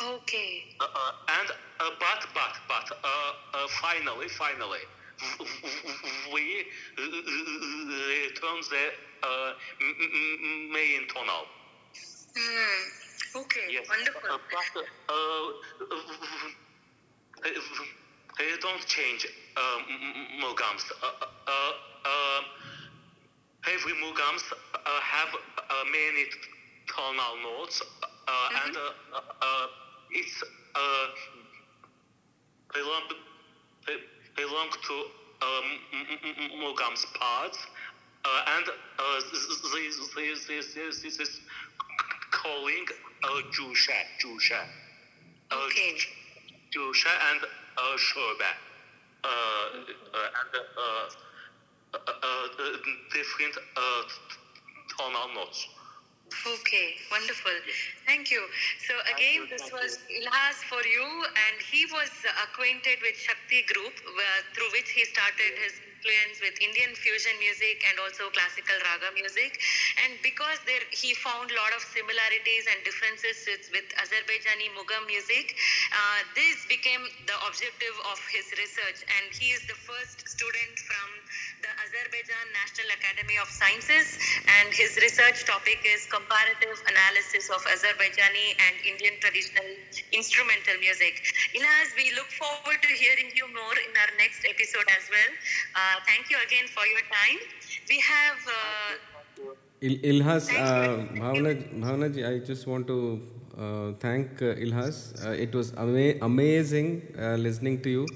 [0.00, 0.64] Okay.
[0.80, 1.48] and
[1.78, 2.86] but but but
[3.68, 4.84] finally finally
[6.32, 6.64] we
[8.24, 8.84] return the
[9.22, 9.52] uh,
[10.72, 11.46] main tonal.
[12.36, 13.40] Hmm.
[13.42, 13.66] Okay.
[13.70, 13.88] Yes.
[13.88, 14.20] Wonderful.
[14.30, 15.52] Uh, but uh,
[18.38, 19.26] they don't change.
[19.56, 19.60] Uh,
[21.02, 21.72] uh,
[22.04, 22.40] uh,
[23.72, 26.24] every mugams uh, have uh, many
[26.88, 27.82] tonal notes,
[28.28, 29.66] uh, and uh, uh,
[30.10, 30.42] it's
[30.74, 31.06] uh,
[34.40, 34.94] belong to
[35.42, 36.50] um, m- m-
[37.18, 37.58] parts,
[38.24, 39.46] uh, and uh, this,
[40.16, 41.40] this, this, this, this is
[42.30, 42.84] calling
[43.24, 44.60] uh, Jusha, Jusha.
[45.50, 45.96] Uh, Okay.
[46.74, 48.50] Jusha and uh, Shoba.
[49.22, 50.80] Uh, uh, and uh,
[51.94, 52.76] uh, uh, uh,
[53.12, 54.02] different uh,
[54.96, 55.66] tonal notes.
[56.30, 57.52] Okay, wonderful.
[58.06, 58.42] Thank you.
[58.86, 63.62] So again, you, this was Ilhas for you, and he was uh, acquainted with Shakti
[63.66, 68.72] Group, where, through which he started his influence with Indian fusion music and also classical
[68.88, 69.60] raga music.
[70.00, 75.52] And because there he found a lot of similarities and differences with, Azerbaijani Mugham music,
[75.92, 79.04] uh, this became the objective of his research.
[79.04, 81.08] And he is the first student from
[81.60, 84.16] the Azerbaijan National Academy of Sciences,
[84.60, 89.68] and his research topic is comparative analysis of Azerbaijani and Indian traditional
[90.16, 91.20] instrumental music.
[91.52, 95.32] Ilhas, we look forward to hearing you more in our next episode as well.
[95.76, 97.38] Uh, thank you again for your time.
[97.88, 98.38] We have.
[98.46, 102.96] Uh, Il- Ilhas, uh, Bhavana, Bhavana ji, I just want to
[103.58, 104.98] uh, thank uh, Ilhas.
[105.24, 108.06] Uh, it was ama- amazing uh, listening to you,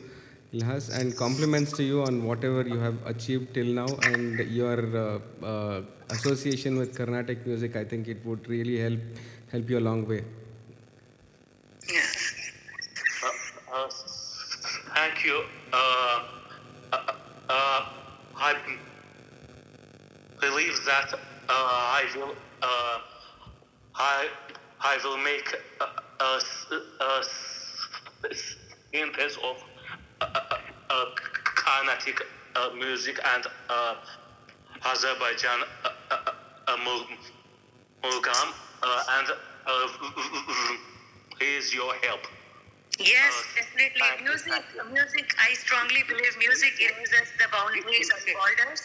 [0.52, 5.18] Ilhas, and compliments to you on whatever you have achieved till now and your uh,
[5.52, 7.76] uh, association with Carnatic music.
[7.76, 9.00] I think it would really help
[9.50, 10.22] help you a long way.
[11.88, 12.00] yeah.
[13.24, 13.88] Uh, uh,
[14.94, 15.42] thank you.
[15.72, 16.22] Uh,
[16.92, 16.98] uh,
[17.48, 17.86] uh,
[18.36, 18.54] I
[20.40, 21.20] believe that uh,
[21.50, 22.34] I will.
[22.62, 22.98] Uh,
[23.96, 24.28] I
[24.80, 25.48] I will make
[25.80, 25.88] a,
[26.24, 26.30] a,
[27.04, 27.22] a
[28.92, 29.56] synthesis of
[30.20, 30.56] uh, uh,
[30.90, 31.04] uh,
[31.64, 32.20] Carnatic
[32.56, 33.94] uh, music and uh,
[34.86, 36.16] Azerbaijan uh, uh,
[36.68, 37.06] uh, Mul-
[38.04, 38.48] Mulgam,
[38.82, 39.28] uh, and
[39.66, 39.88] uh,
[41.38, 42.20] please your help.
[42.98, 44.24] Yes, Uh, definitely.
[44.24, 45.26] Music, music.
[45.48, 48.82] I strongly believe music erases the boundaries of borders,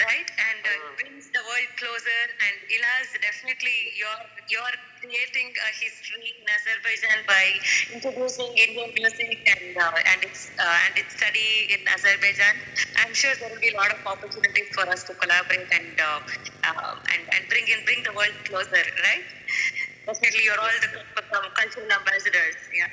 [0.00, 0.28] right?
[0.28, 2.22] And uh, brings the world closer.
[2.40, 7.44] And Ilas, definitely, you're you're creating a history in Azerbaijan by
[7.92, 12.56] introducing Indian music and uh, and its uh, and its study in Azerbaijan.
[13.04, 16.20] I'm sure there will be a lot of opportunities for us to collaborate and uh,
[16.64, 19.26] uh, and and bring in bring the world closer, right?
[20.06, 20.88] Definitely, you're all the
[21.58, 22.56] cultural ambassadors.
[22.72, 22.88] Yeah.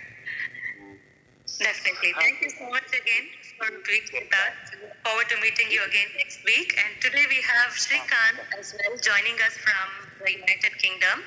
[1.59, 2.13] Definitely.
[2.19, 3.25] Thank you so much again
[3.63, 4.75] for being with us.
[4.75, 6.75] Look forward to meeting you again next week.
[6.75, 9.87] And today we have Shrikant as well joining us from
[10.19, 11.23] the United Kingdom.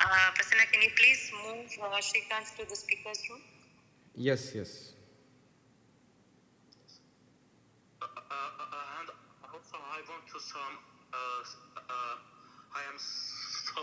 [0.00, 3.40] Uh, Prasanna, can you please move uh, Shrikant to the speaker's room?
[4.14, 4.92] Yes, yes.
[8.02, 9.08] Uh, uh, and
[9.46, 10.74] also I want to some.
[11.12, 11.16] Uh,
[11.78, 13.82] uh, I am so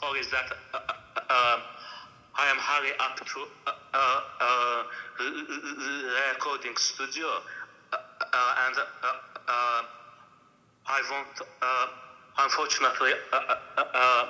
[0.00, 1.60] sorry that uh, uh, um,
[2.36, 4.82] I am hurry up to uh, uh, uh,
[6.32, 7.26] recording studio,
[7.92, 9.06] uh, uh, and uh,
[9.48, 9.82] uh,
[10.86, 11.40] I want.
[11.62, 11.86] Uh,
[12.38, 14.26] unfortunately, uh, uh, uh,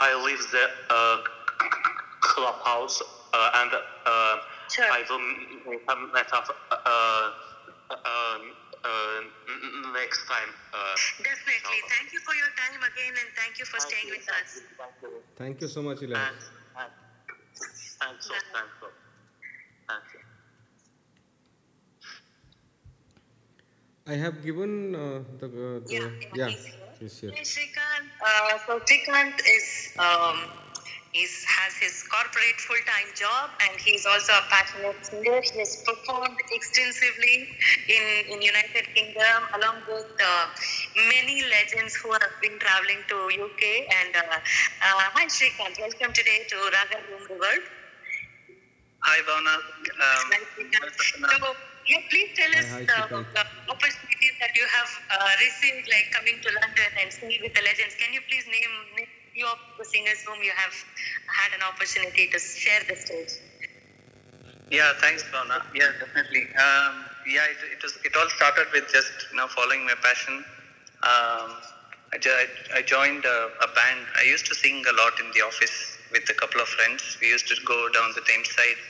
[0.00, 1.18] I leave the uh,
[2.20, 3.00] clubhouse
[3.32, 3.70] uh, and
[4.06, 4.36] uh,
[4.70, 4.86] Sure.
[4.90, 7.30] I will meet up uh, uh,
[7.92, 8.38] uh,
[9.92, 10.48] next time.
[10.72, 11.78] Uh, Definitely.
[11.88, 14.62] Thank you for your time again and thank you for staying with us.
[15.36, 16.16] Thank you so much, Ilhas.
[16.16, 16.50] Thanks.
[16.74, 17.96] Thanks.
[18.00, 18.26] Thanks.
[18.26, 18.72] so- Thanks.
[18.80, 18.86] so.
[19.86, 20.20] Thank you.
[24.06, 27.32] I have given uh, the, uh, the Yeah, yeah, he's yes, yes.
[27.32, 28.04] Hey, Shrikant.
[28.20, 30.44] Uh, so Shrikant is um,
[31.16, 35.40] is has his corporate full time job and he's also a passionate singer.
[35.40, 37.48] He has performed extensively
[37.88, 40.52] in in United Kingdom along with uh,
[41.08, 43.88] many legends who have been traveling to UK.
[43.88, 47.56] And uh, uh, hi Shrikant, welcome today to Raga Room River.
[49.00, 49.54] Hi, Bhavna.
[49.56, 50.92] Um, Hi, Shrikant.
[51.40, 51.56] So,
[51.86, 53.26] yeah, please tell us hi, uh, Shrikant.
[53.34, 57.62] the opportunities that you have uh, received, like coming to London and singing with the
[57.62, 57.94] legends.
[57.96, 60.72] Can you please name name few of the singers whom you have
[61.26, 63.42] had an opportunity to share the stage?
[64.70, 65.62] yeah, thanks, Bhavna.
[65.74, 66.48] Yeah, definitely.
[66.54, 67.98] Um, yeah, it, it was.
[68.04, 70.44] It all started with just you know following my passion.
[71.02, 71.50] Um,
[72.14, 72.46] I, I,
[72.78, 74.06] I joined a, a band.
[74.16, 77.18] I used to sing a lot in the office with a couple of friends.
[77.20, 78.80] We used to go down the Thames side.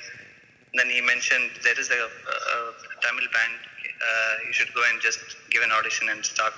[0.75, 2.57] Then he mentioned there is a, a,
[3.03, 3.55] Tamil band.
[3.85, 5.21] Uh, you should go and just
[5.51, 6.53] give an audition and start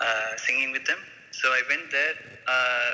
[0.00, 0.98] uh, singing with them.
[1.32, 2.14] So I went there,
[2.46, 2.90] uh,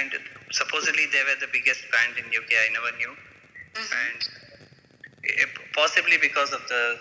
[0.00, 0.10] and
[0.50, 2.50] supposedly they were the biggest band in UK.
[2.50, 3.14] I never knew,
[3.78, 4.20] and
[5.24, 6.98] eh, possibly because of the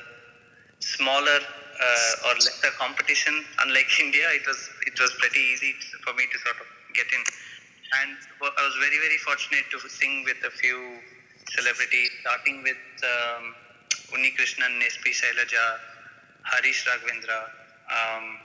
[0.80, 3.34] smaller uh, or lesser competition.
[3.66, 5.74] Unlike India, it was it was pretty easy
[6.06, 7.24] for me to sort of get in,
[8.04, 11.02] and I was very very fortunate to sing with a few
[11.56, 13.56] celebrities, starting with um,
[14.14, 15.66] Unni Krishnan, SP Shailaja,
[16.44, 17.40] Harish Raghavendra.
[17.90, 18.40] Um,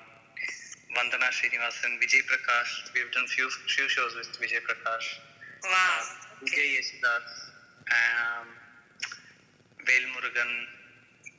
[0.96, 2.92] Vandana Srinivasan, Vijay Prakash.
[2.94, 5.06] We've done few few shows with Vijay Prakash.
[5.64, 6.00] Wow.
[6.42, 7.28] Vijay Yesudas,
[7.92, 8.46] um,
[9.84, 10.52] Vel Murugan.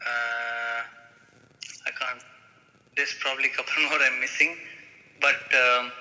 [0.06, 0.82] Uh,
[1.88, 2.22] I can't.
[2.96, 4.56] There's probably a couple more I'm missing,
[5.20, 5.92] but um,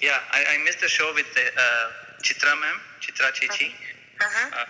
[0.00, 1.86] yeah, I, I missed the show with the, uh,
[2.22, 3.72] Chitra ma'am, Chitra Chechi.
[4.24, 4.48] Uh-huh.
[4.64, 4.66] Uh,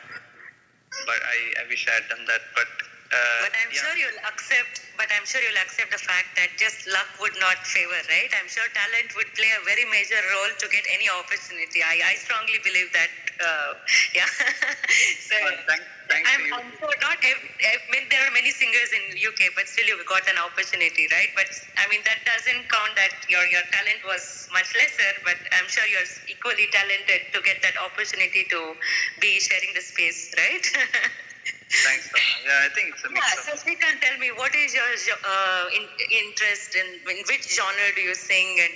[1.06, 2.42] but I, I wish I had done that.
[2.54, 2.70] But
[3.14, 3.82] uh, But I'm yeah.
[3.82, 4.82] sure you'll accept.
[4.98, 8.30] But I'm sure you'll accept the fact that just luck would not favor, right?
[8.38, 11.82] I'm sure talent would play a very major role to get any opportunity.
[11.82, 13.10] I, I strongly believe that.
[13.42, 13.70] Uh,
[14.14, 14.30] yeah.
[15.28, 16.78] so Well, thank- thanks I'm, you.
[16.78, 17.18] Sure not.
[17.20, 17.32] I
[17.92, 21.30] mean, there are many singers in UK, but still you got an opportunity, right?
[21.36, 21.48] But
[21.78, 25.12] I mean, that doesn't count that your your talent was much lesser.
[25.24, 28.74] But I'm sure you're equally talented to get that opportunity to
[29.20, 30.64] be sharing the space, right?
[31.70, 32.06] Thanks.
[32.10, 32.24] Sona.
[32.46, 34.86] Yeah, I think it's a mix Yeah, of so Srikanth, tell me, what is your
[35.26, 38.74] uh, in, interest in, in which genre do you sing and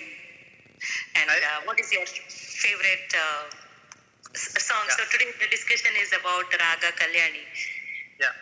[1.16, 3.44] and I- uh, what is your favorite uh,
[4.34, 4.84] song?
[4.88, 7.44] So today the discussion is about Raga Kalyani.
[8.20, 8.34] Yeah.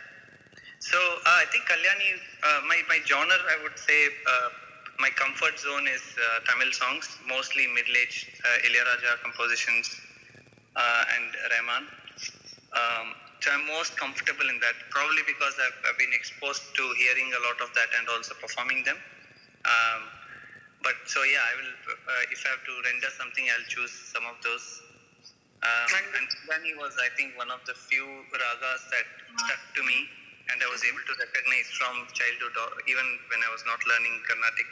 [0.81, 2.11] So uh, I think Kalyani,
[2.43, 4.49] uh, my, my genre, I would say, uh,
[4.99, 10.01] my comfort zone is uh, Tamil songs, mostly middle-aged uh, Ilayaraja compositions
[10.75, 11.85] uh, and Rahman.
[12.73, 13.07] Um,
[13.41, 17.41] so I'm most comfortable in that, probably because I've, I've been exposed to hearing a
[17.45, 18.97] lot of that and also performing them.
[19.65, 20.01] Um,
[20.83, 21.73] but so yeah, I will.
[21.91, 24.86] Uh, if I have to render something, I'll choose some of those.
[25.63, 25.89] Um,
[26.21, 29.07] and Kalyani was, I think, one of the few ragas that
[29.41, 29.99] stuck to me,
[30.53, 34.21] and I was able to recognize from childhood, or even when I was not learning
[34.29, 34.69] Carnatic.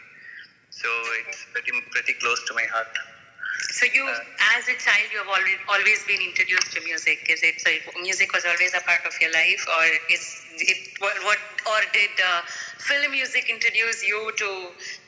[0.71, 0.89] So
[1.25, 2.93] it's pretty pretty close to my heart.
[3.79, 7.25] So you, Uh, as a child, you have always always been introduced to music.
[7.31, 7.71] Is it so?
[8.03, 10.25] Music was always a part of your life, or is
[10.61, 11.17] it what?
[11.25, 11.39] what
[11.73, 12.43] or did uh,
[12.79, 14.51] film music introduce you to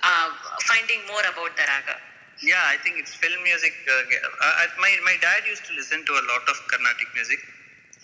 [0.02, 0.28] uh,
[0.70, 1.96] finding more about the raga?
[2.42, 3.72] Yeah, I think it's film music.
[3.88, 7.40] Uh, uh, I- my my dad used to listen to a lot of Carnatic music.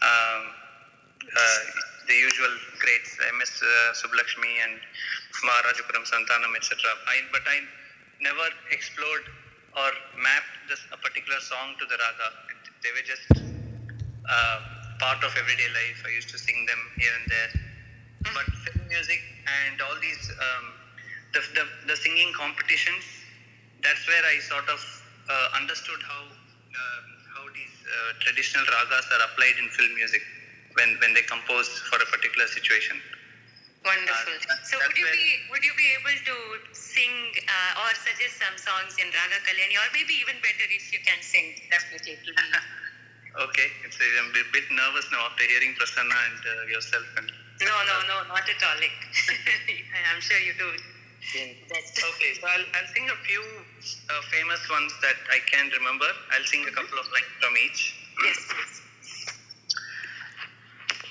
[0.00, 0.42] Um,
[1.36, 1.58] uh,
[2.08, 3.62] the usual greats, M.S.
[3.62, 4.80] Uh, Subbulakshmi and
[5.44, 6.76] Maharajapuram Santanam, etc.
[7.06, 7.60] I, but I
[8.20, 9.24] never explored
[9.76, 12.28] or mapped this, a particular song to the raga.
[12.82, 13.28] They were just
[14.28, 14.58] uh,
[14.98, 16.02] part of everyday life.
[16.06, 17.50] I used to sing them here and there.
[18.34, 20.64] But film music and all these, um,
[21.34, 23.04] the, the, the singing competitions,
[23.82, 24.80] that's where I sort of
[25.28, 30.22] uh, understood how um how these uh, traditional ragas are applied in film music
[30.76, 32.96] when, when they compose for a particular situation.
[33.84, 34.34] Wonderful.
[34.38, 36.36] Uh, that- so would you be would you be able to
[36.72, 37.12] sing
[37.48, 41.18] uh, or suggest some songs in Raga Kalyani, or maybe even better if you can
[41.20, 41.58] sing?
[41.70, 42.58] Definitely, it will be.
[43.32, 47.00] Okay, it's, I'm a bit nervous now after hearing Prasanna and uh, yourself.
[47.16, 47.32] And,
[47.64, 48.76] No, no, no, not at all.
[48.76, 48.92] Like,
[50.12, 50.68] I'm sure you do.
[51.32, 53.40] Okay, so I'll, I'll sing a few
[53.82, 56.06] uh, famous ones that I can remember.
[56.32, 57.94] I'll sing a couple of lines from each.
[58.24, 58.38] Yes.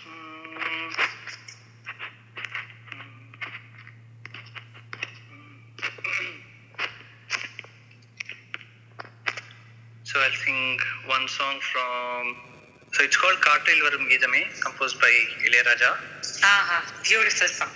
[0.07, 0.91] Mm.
[10.03, 12.36] So I'll sing one song from.
[12.93, 14.07] So it's called Kaatil Varum
[14.61, 15.11] composed by
[15.47, 15.91] Ilayaraja.
[16.43, 17.69] Aha, beautiful song.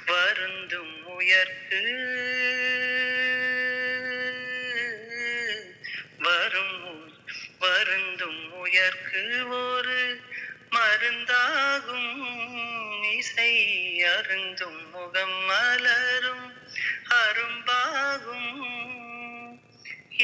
[0.07, 1.83] வருந்தும் உயர்த்து
[6.19, 7.17] வரும்
[7.59, 10.21] வருந்தும் உயர்க்கு ஒரு
[10.71, 12.13] மருந்தாகும்.
[13.17, 13.55] இசை
[14.03, 16.47] அருந்தும் முகம் மலரும்
[17.23, 18.53] அரும்பாகும்.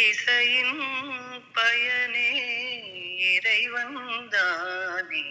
[0.08, 0.78] இசையின்
[1.52, 2.28] பயனே
[3.31, 5.23] இறைவந்தானே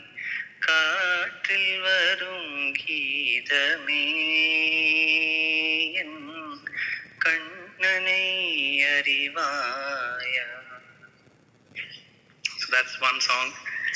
[0.66, 2.50] காற்றில் வரும்
[2.82, 4.04] கீதமே
[6.02, 6.18] என்
[7.26, 8.24] கண்ணனை
[8.96, 10.48] அறிவாயா
[12.62, 13.48] So that's one song.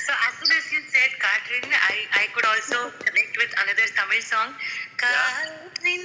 [0.06, 4.22] So as soon as you said Katrin, I, I could also connect with another Tamil
[4.32, 4.50] song.
[5.02, 6.04] Katrin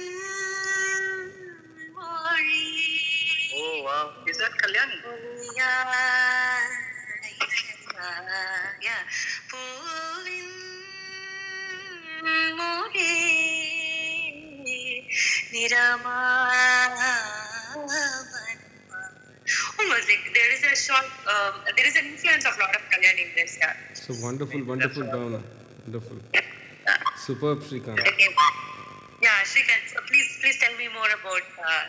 [1.98, 2.64] மொழி
[3.60, 4.06] Oh wow.
[4.32, 4.98] Is that Kalyani?
[5.06, 6.87] பொழியா, yeah.
[9.50, 10.54] பூவின்
[12.60, 13.12] மொழி
[15.54, 17.12] நிறமாவன்மா.
[19.78, 22.82] Almost like there is a short, um, there is an influence of a lot of
[22.92, 23.74] Kalyani in this, yeah.
[24.02, 25.40] So wonderful, wonderful, Bhavana.
[25.84, 26.18] Wonderful.
[27.26, 28.00] Superb, Srikanth.
[28.12, 28.30] Okay.
[29.26, 31.82] Yeah, Shrikant, so please, please tell me more about uh,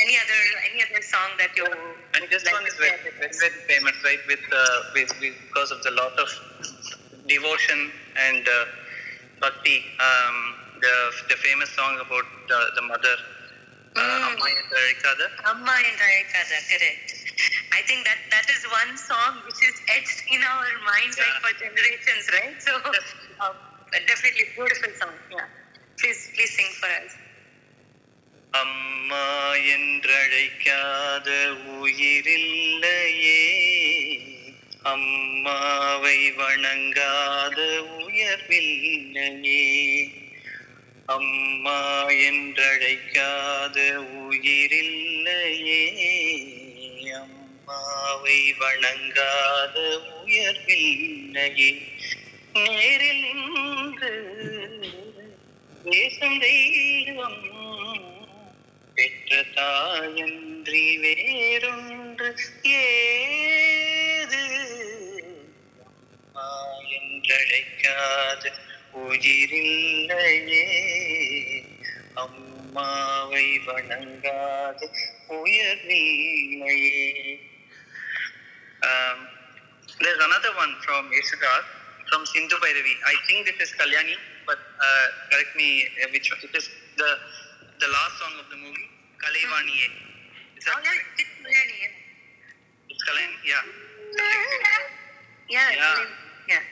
[0.00, 0.40] any other
[0.70, 1.66] any other song that you
[2.14, 4.22] And this like one is very, very, very famous, right?
[4.26, 4.58] With, uh,
[4.94, 6.28] with, with because of the lot of
[7.28, 8.64] devotion and uh,
[9.40, 9.84] bhakti.
[10.00, 10.36] Um,
[10.80, 10.96] the
[11.28, 13.16] the famous song about the, the mother,
[13.96, 14.32] uh, Mm.
[14.32, 15.26] Amma Endarikada.
[15.50, 16.32] Amma and correct.
[17.72, 21.52] I think that that is one song which is etched in our minds like for
[21.58, 22.56] generations, right?
[22.62, 22.72] So
[23.40, 23.52] uh,
[24.06, 25.14] definitely beautiful song.
[25.30, 25.44] Yeah.
[25.98, 27.12] Please, please sing for us.
[28.50, 33.42] அம்மா என்றழைக்காத உயிரில்லையே.
[34.82, 39.68] அம்மாவை வணங்காத உயர்வில்லையே.
[41.06, 43.98] அம்மா என்றழைக்காத
[44.28, 45.82] உயிரில்லையே.
[47.14, 51.82] அம்மாவை வணங்காத உயர்வில்லையே.
[52.54, 54.12] நேரில் நின்று
[55.84, 57.58] பேசும் தெய்வம்
[59.00, 62.28] பெற்ற தாயன்றி வேறொன்று
[62.78, 64.42] ஏது
[66.96, 68.50] என்றழைக்காது
[69.04, 70.66] உயிரில்லையே
[72.24, 74.88] அம்மாவை வணங்காது
[78.90, 79.18] um,
[80.02, 81.64] there's another one from Yesudas,
[82.10, 82.94] from Sindhu Bhairavi.
[83.12, 84.16] I think this is Kalyani,
[84.48, 85.68] but uh, correct me
[86.14, 86.40] which one.
[86.48, 86.66] It is
[87.02, 87.10] the
[87.80, 89.88] the last song of the movie, Kalaivaniye.
[90.58, 92.90] Is that Oh, yeah, it's Kalyani, yeah.
[92.90, 93.04] It's
[93.46, 93.62] yeah.
[95.48, 96.04] Yeah, Yeah.
[96.48, 96.62] yeah.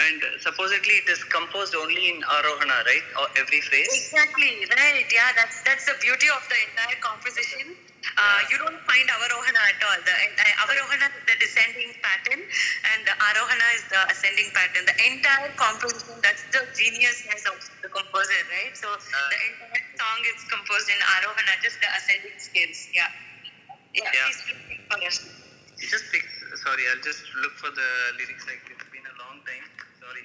[0.00, 3.06] And supposedly it is composed only in Arohana, right?
[3.20, 3.88] Or every phrase.
[3.92, 5.06] Exactly, right.
[5.12, 7.76] Yeah, that's that's the beauty of the entire composition.
[7.98, 9.98] Uh, you don't find Avarohana at all.
[10.06, 12.40] The entire Avarohana is the descending pattern,
[12.94, 14.86] and the Arohana is the ascending pattern.
[14.86, 18.74] The entire composition, that's the geniusness of the composer, right?
[18.76, 22.88] So the entire song is composed in Arohana, just the ascending scales.
[22.94, 23.10] Yeah.
[23.94, 24.24] Yeah, Yeah.
[24.26, 25.16] please, please sing for us.
[25.78, 26.24] You just pick,
[26.64, 27.88] sorry, I'll just look for the
[28.18, 28.46] lyrics.
[28.46, 29.66] Like it's been a long time.
[30.00, 30.22] Sorry.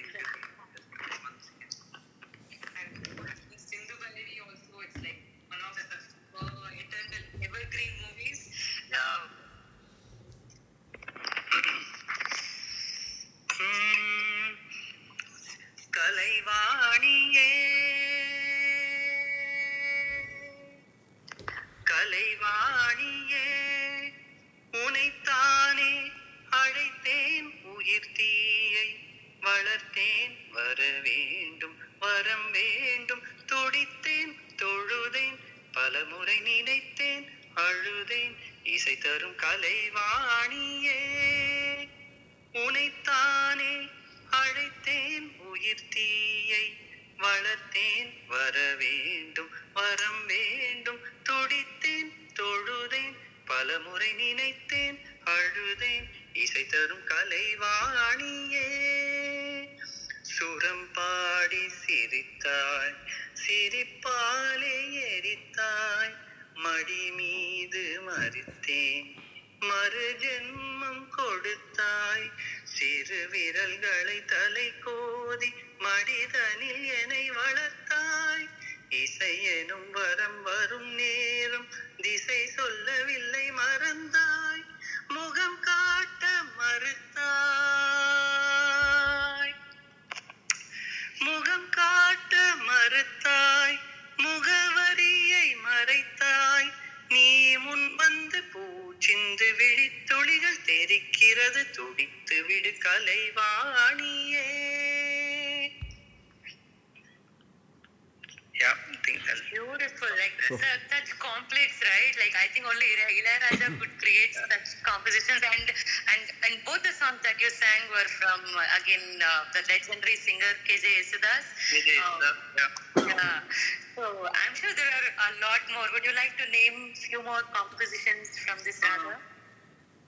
[124.43, 125.87] I'm sure there are a lot more.
[125.93, 129.17] Would you like to name few more compositions from this raga?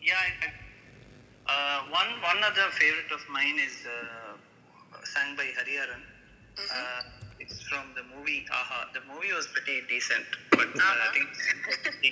[0.02, 0.54] Yeah, I, I-
[1.52, 4.38] uh, one one other favorite of mine is uh,
[5.04, 6.04] sung by Hariharan.
[6.60, 7.02] Uh,
[7.40, 8.90] it's from the movie Aha.
[8.94, 11.12] The movie was pretty decent, but uh, I Uh-huh.
[11.16, 11.28] think
[11.84, 12.12] pretty,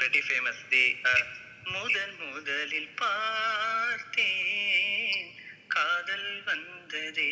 [0.00, 0.56] pretty famous.
[0.74, 1.22] The uh,
[1.74, 5.30] முதன் முதலில் பார்த்தேன்
[5.76, 7.30] காதல் வந்ததே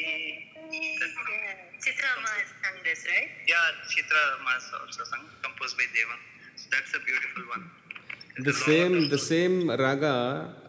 [1.85, 3.31] Chitra Amma has sung this, right?
[3.51, 6.21] Yeah, Chitra Mas also sung, composed by Devan.
[6.61, 7.65] So that's a beautiful one.
[8.39, 10.15] The same, the same raga.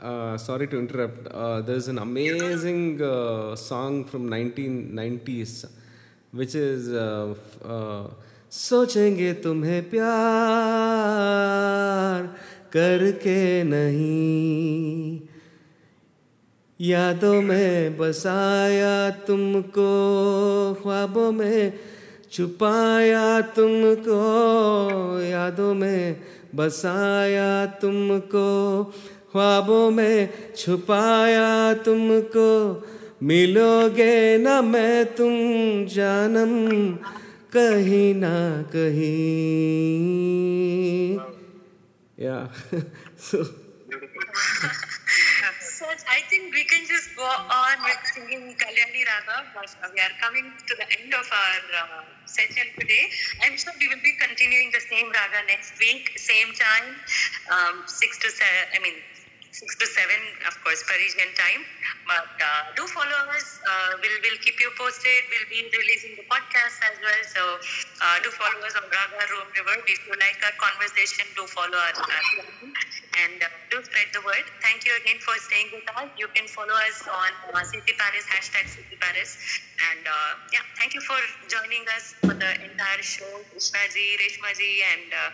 [0.09, 1.27] Uh, sorry to interrupt.
[1.27, 5.53] Uh, there's an amazing uh, song from 1990s,
[6.33, 7.05] which is uh,
[7.37, 8.05] f- uh,
[8.63, 9.79] सोचेंगे तुम्हें
[10.93, 12.27] प्यार
[12.75, 15.19] करके नहीं
[16.80, 19.90] यादों में बसाया तुमको
[20.82, 21.78] ख्वाबों में
[22.32, 24.20] छुपाया तुमको
[25.20, 26.20] यादों में
[26.54, 28.84] बसाया तुमको
[29.32, 32.50] ख्वाबों में छुपाया तुमको
[33.22, 35.30] मिलोगे न मैं तुम
[35.86, 36.52] जानम
[37.52, 39.98] कहीं ना कहीं।
[42.18, 42.48] Yeah.
[43.18, 44.87] So So
[46.18, 49.38] I think we can just go on with singing Kalyani Raga,
[49.94, 53.06] we are coming to the end of our uh, session today.
[53.44, 56.98] I'm sure we will be continuing the same raga next week, same time,
[57.54, 58.66] um, six to seven.
[58.74, 59.17] I mean.
[59.50, 61.64] Six to seven, of course, Parisian time.
[62.06, 63.58] But uh, do follow us.
[63.64, 65.20] Uh, we'll we'll keep you posted.
[65.32, 67.22] We'll be releasing the podcast as well.
[67.32, 67.42] So
[68.04, 69.76] uh, do follow us on Raga Room River.
[69.88, 71.92] If you like our conversation, do follow uh,
[73.24, 74.44] and uh, do spread the word.
[74.62, 76.08] Thank you again for staying with us.
[76.20, 79.36] You can follow us on uh, City Paris, hashtag City Paris.
[79.90, 81.18] And uh, yeah, thank you for
[81.48, 85.28] joining us for the entire show, Krishna ji, Reshma ji, and uh,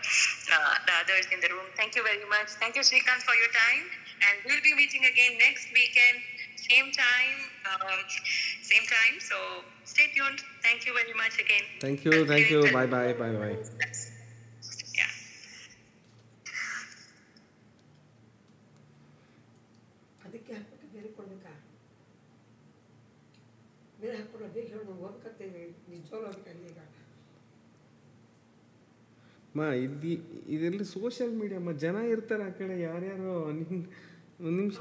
[0.87, 1.67] the others in the room.
[1.77, 2.55] Thank you very much.
[2.57, 4.04] Thank you, Srikanth, for your time.
[4.25, 6.21] And we'll be meeting again next weekend,
[6.55, 7.37] same time,
[7.71, 7.99] um,
[8.61, 9.19] same time.
[9.19, 9.35] So
[9.83, 10.41] stay tuned.
[10.63, 11.63] Thank you very much again.
[11.81, 13.57] thank you thank you bye bye bye bye
[29.57, 30.07] ಮಾ, ಇದು
[30.55, 34.79] ಇದರಲ್ಲಿ social media ಜನ ಇರ್ತಾರೆ ಆ ಕಡೆ, ಯಾರ್ಯಾರು ಒಂದು ನಿಮಿಷ.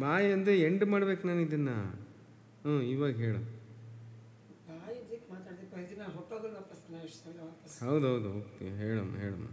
[0.00, 1.76] ಬಾಯಿ ಅಂದರೆ ಎಂಡ್ ಮಾಡ್ಬೇಕು ನಾನು ಇದನ್ನು.
[2.64, 3.42] ಹ್ಞೂ, ಇವಾಗ ಹೇಳು.
[7.84, 9.46] ಹೌದೌದು ಹೋಗ್ತೀವಿ ಹೇಳಮ್ಮ ಹೇಳಮ್ಮ.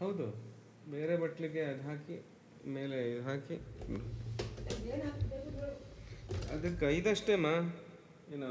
[0.00, 0.26] ಹೌದು,
[0.94, 2.16] ಬೇರೆ ಬಟ್ಲಿಗೆ ಅದು ಹಾಕಿ,
[2.76, 3.56] ಮೇಲೆ ಇದು ಹಾಕಿ.
[6.54, 7.48] ಅದಕ್ಕೆ ಐದಷ್ಟೇಮ್ಮ
[8.34, 8.50] ಏನೋ?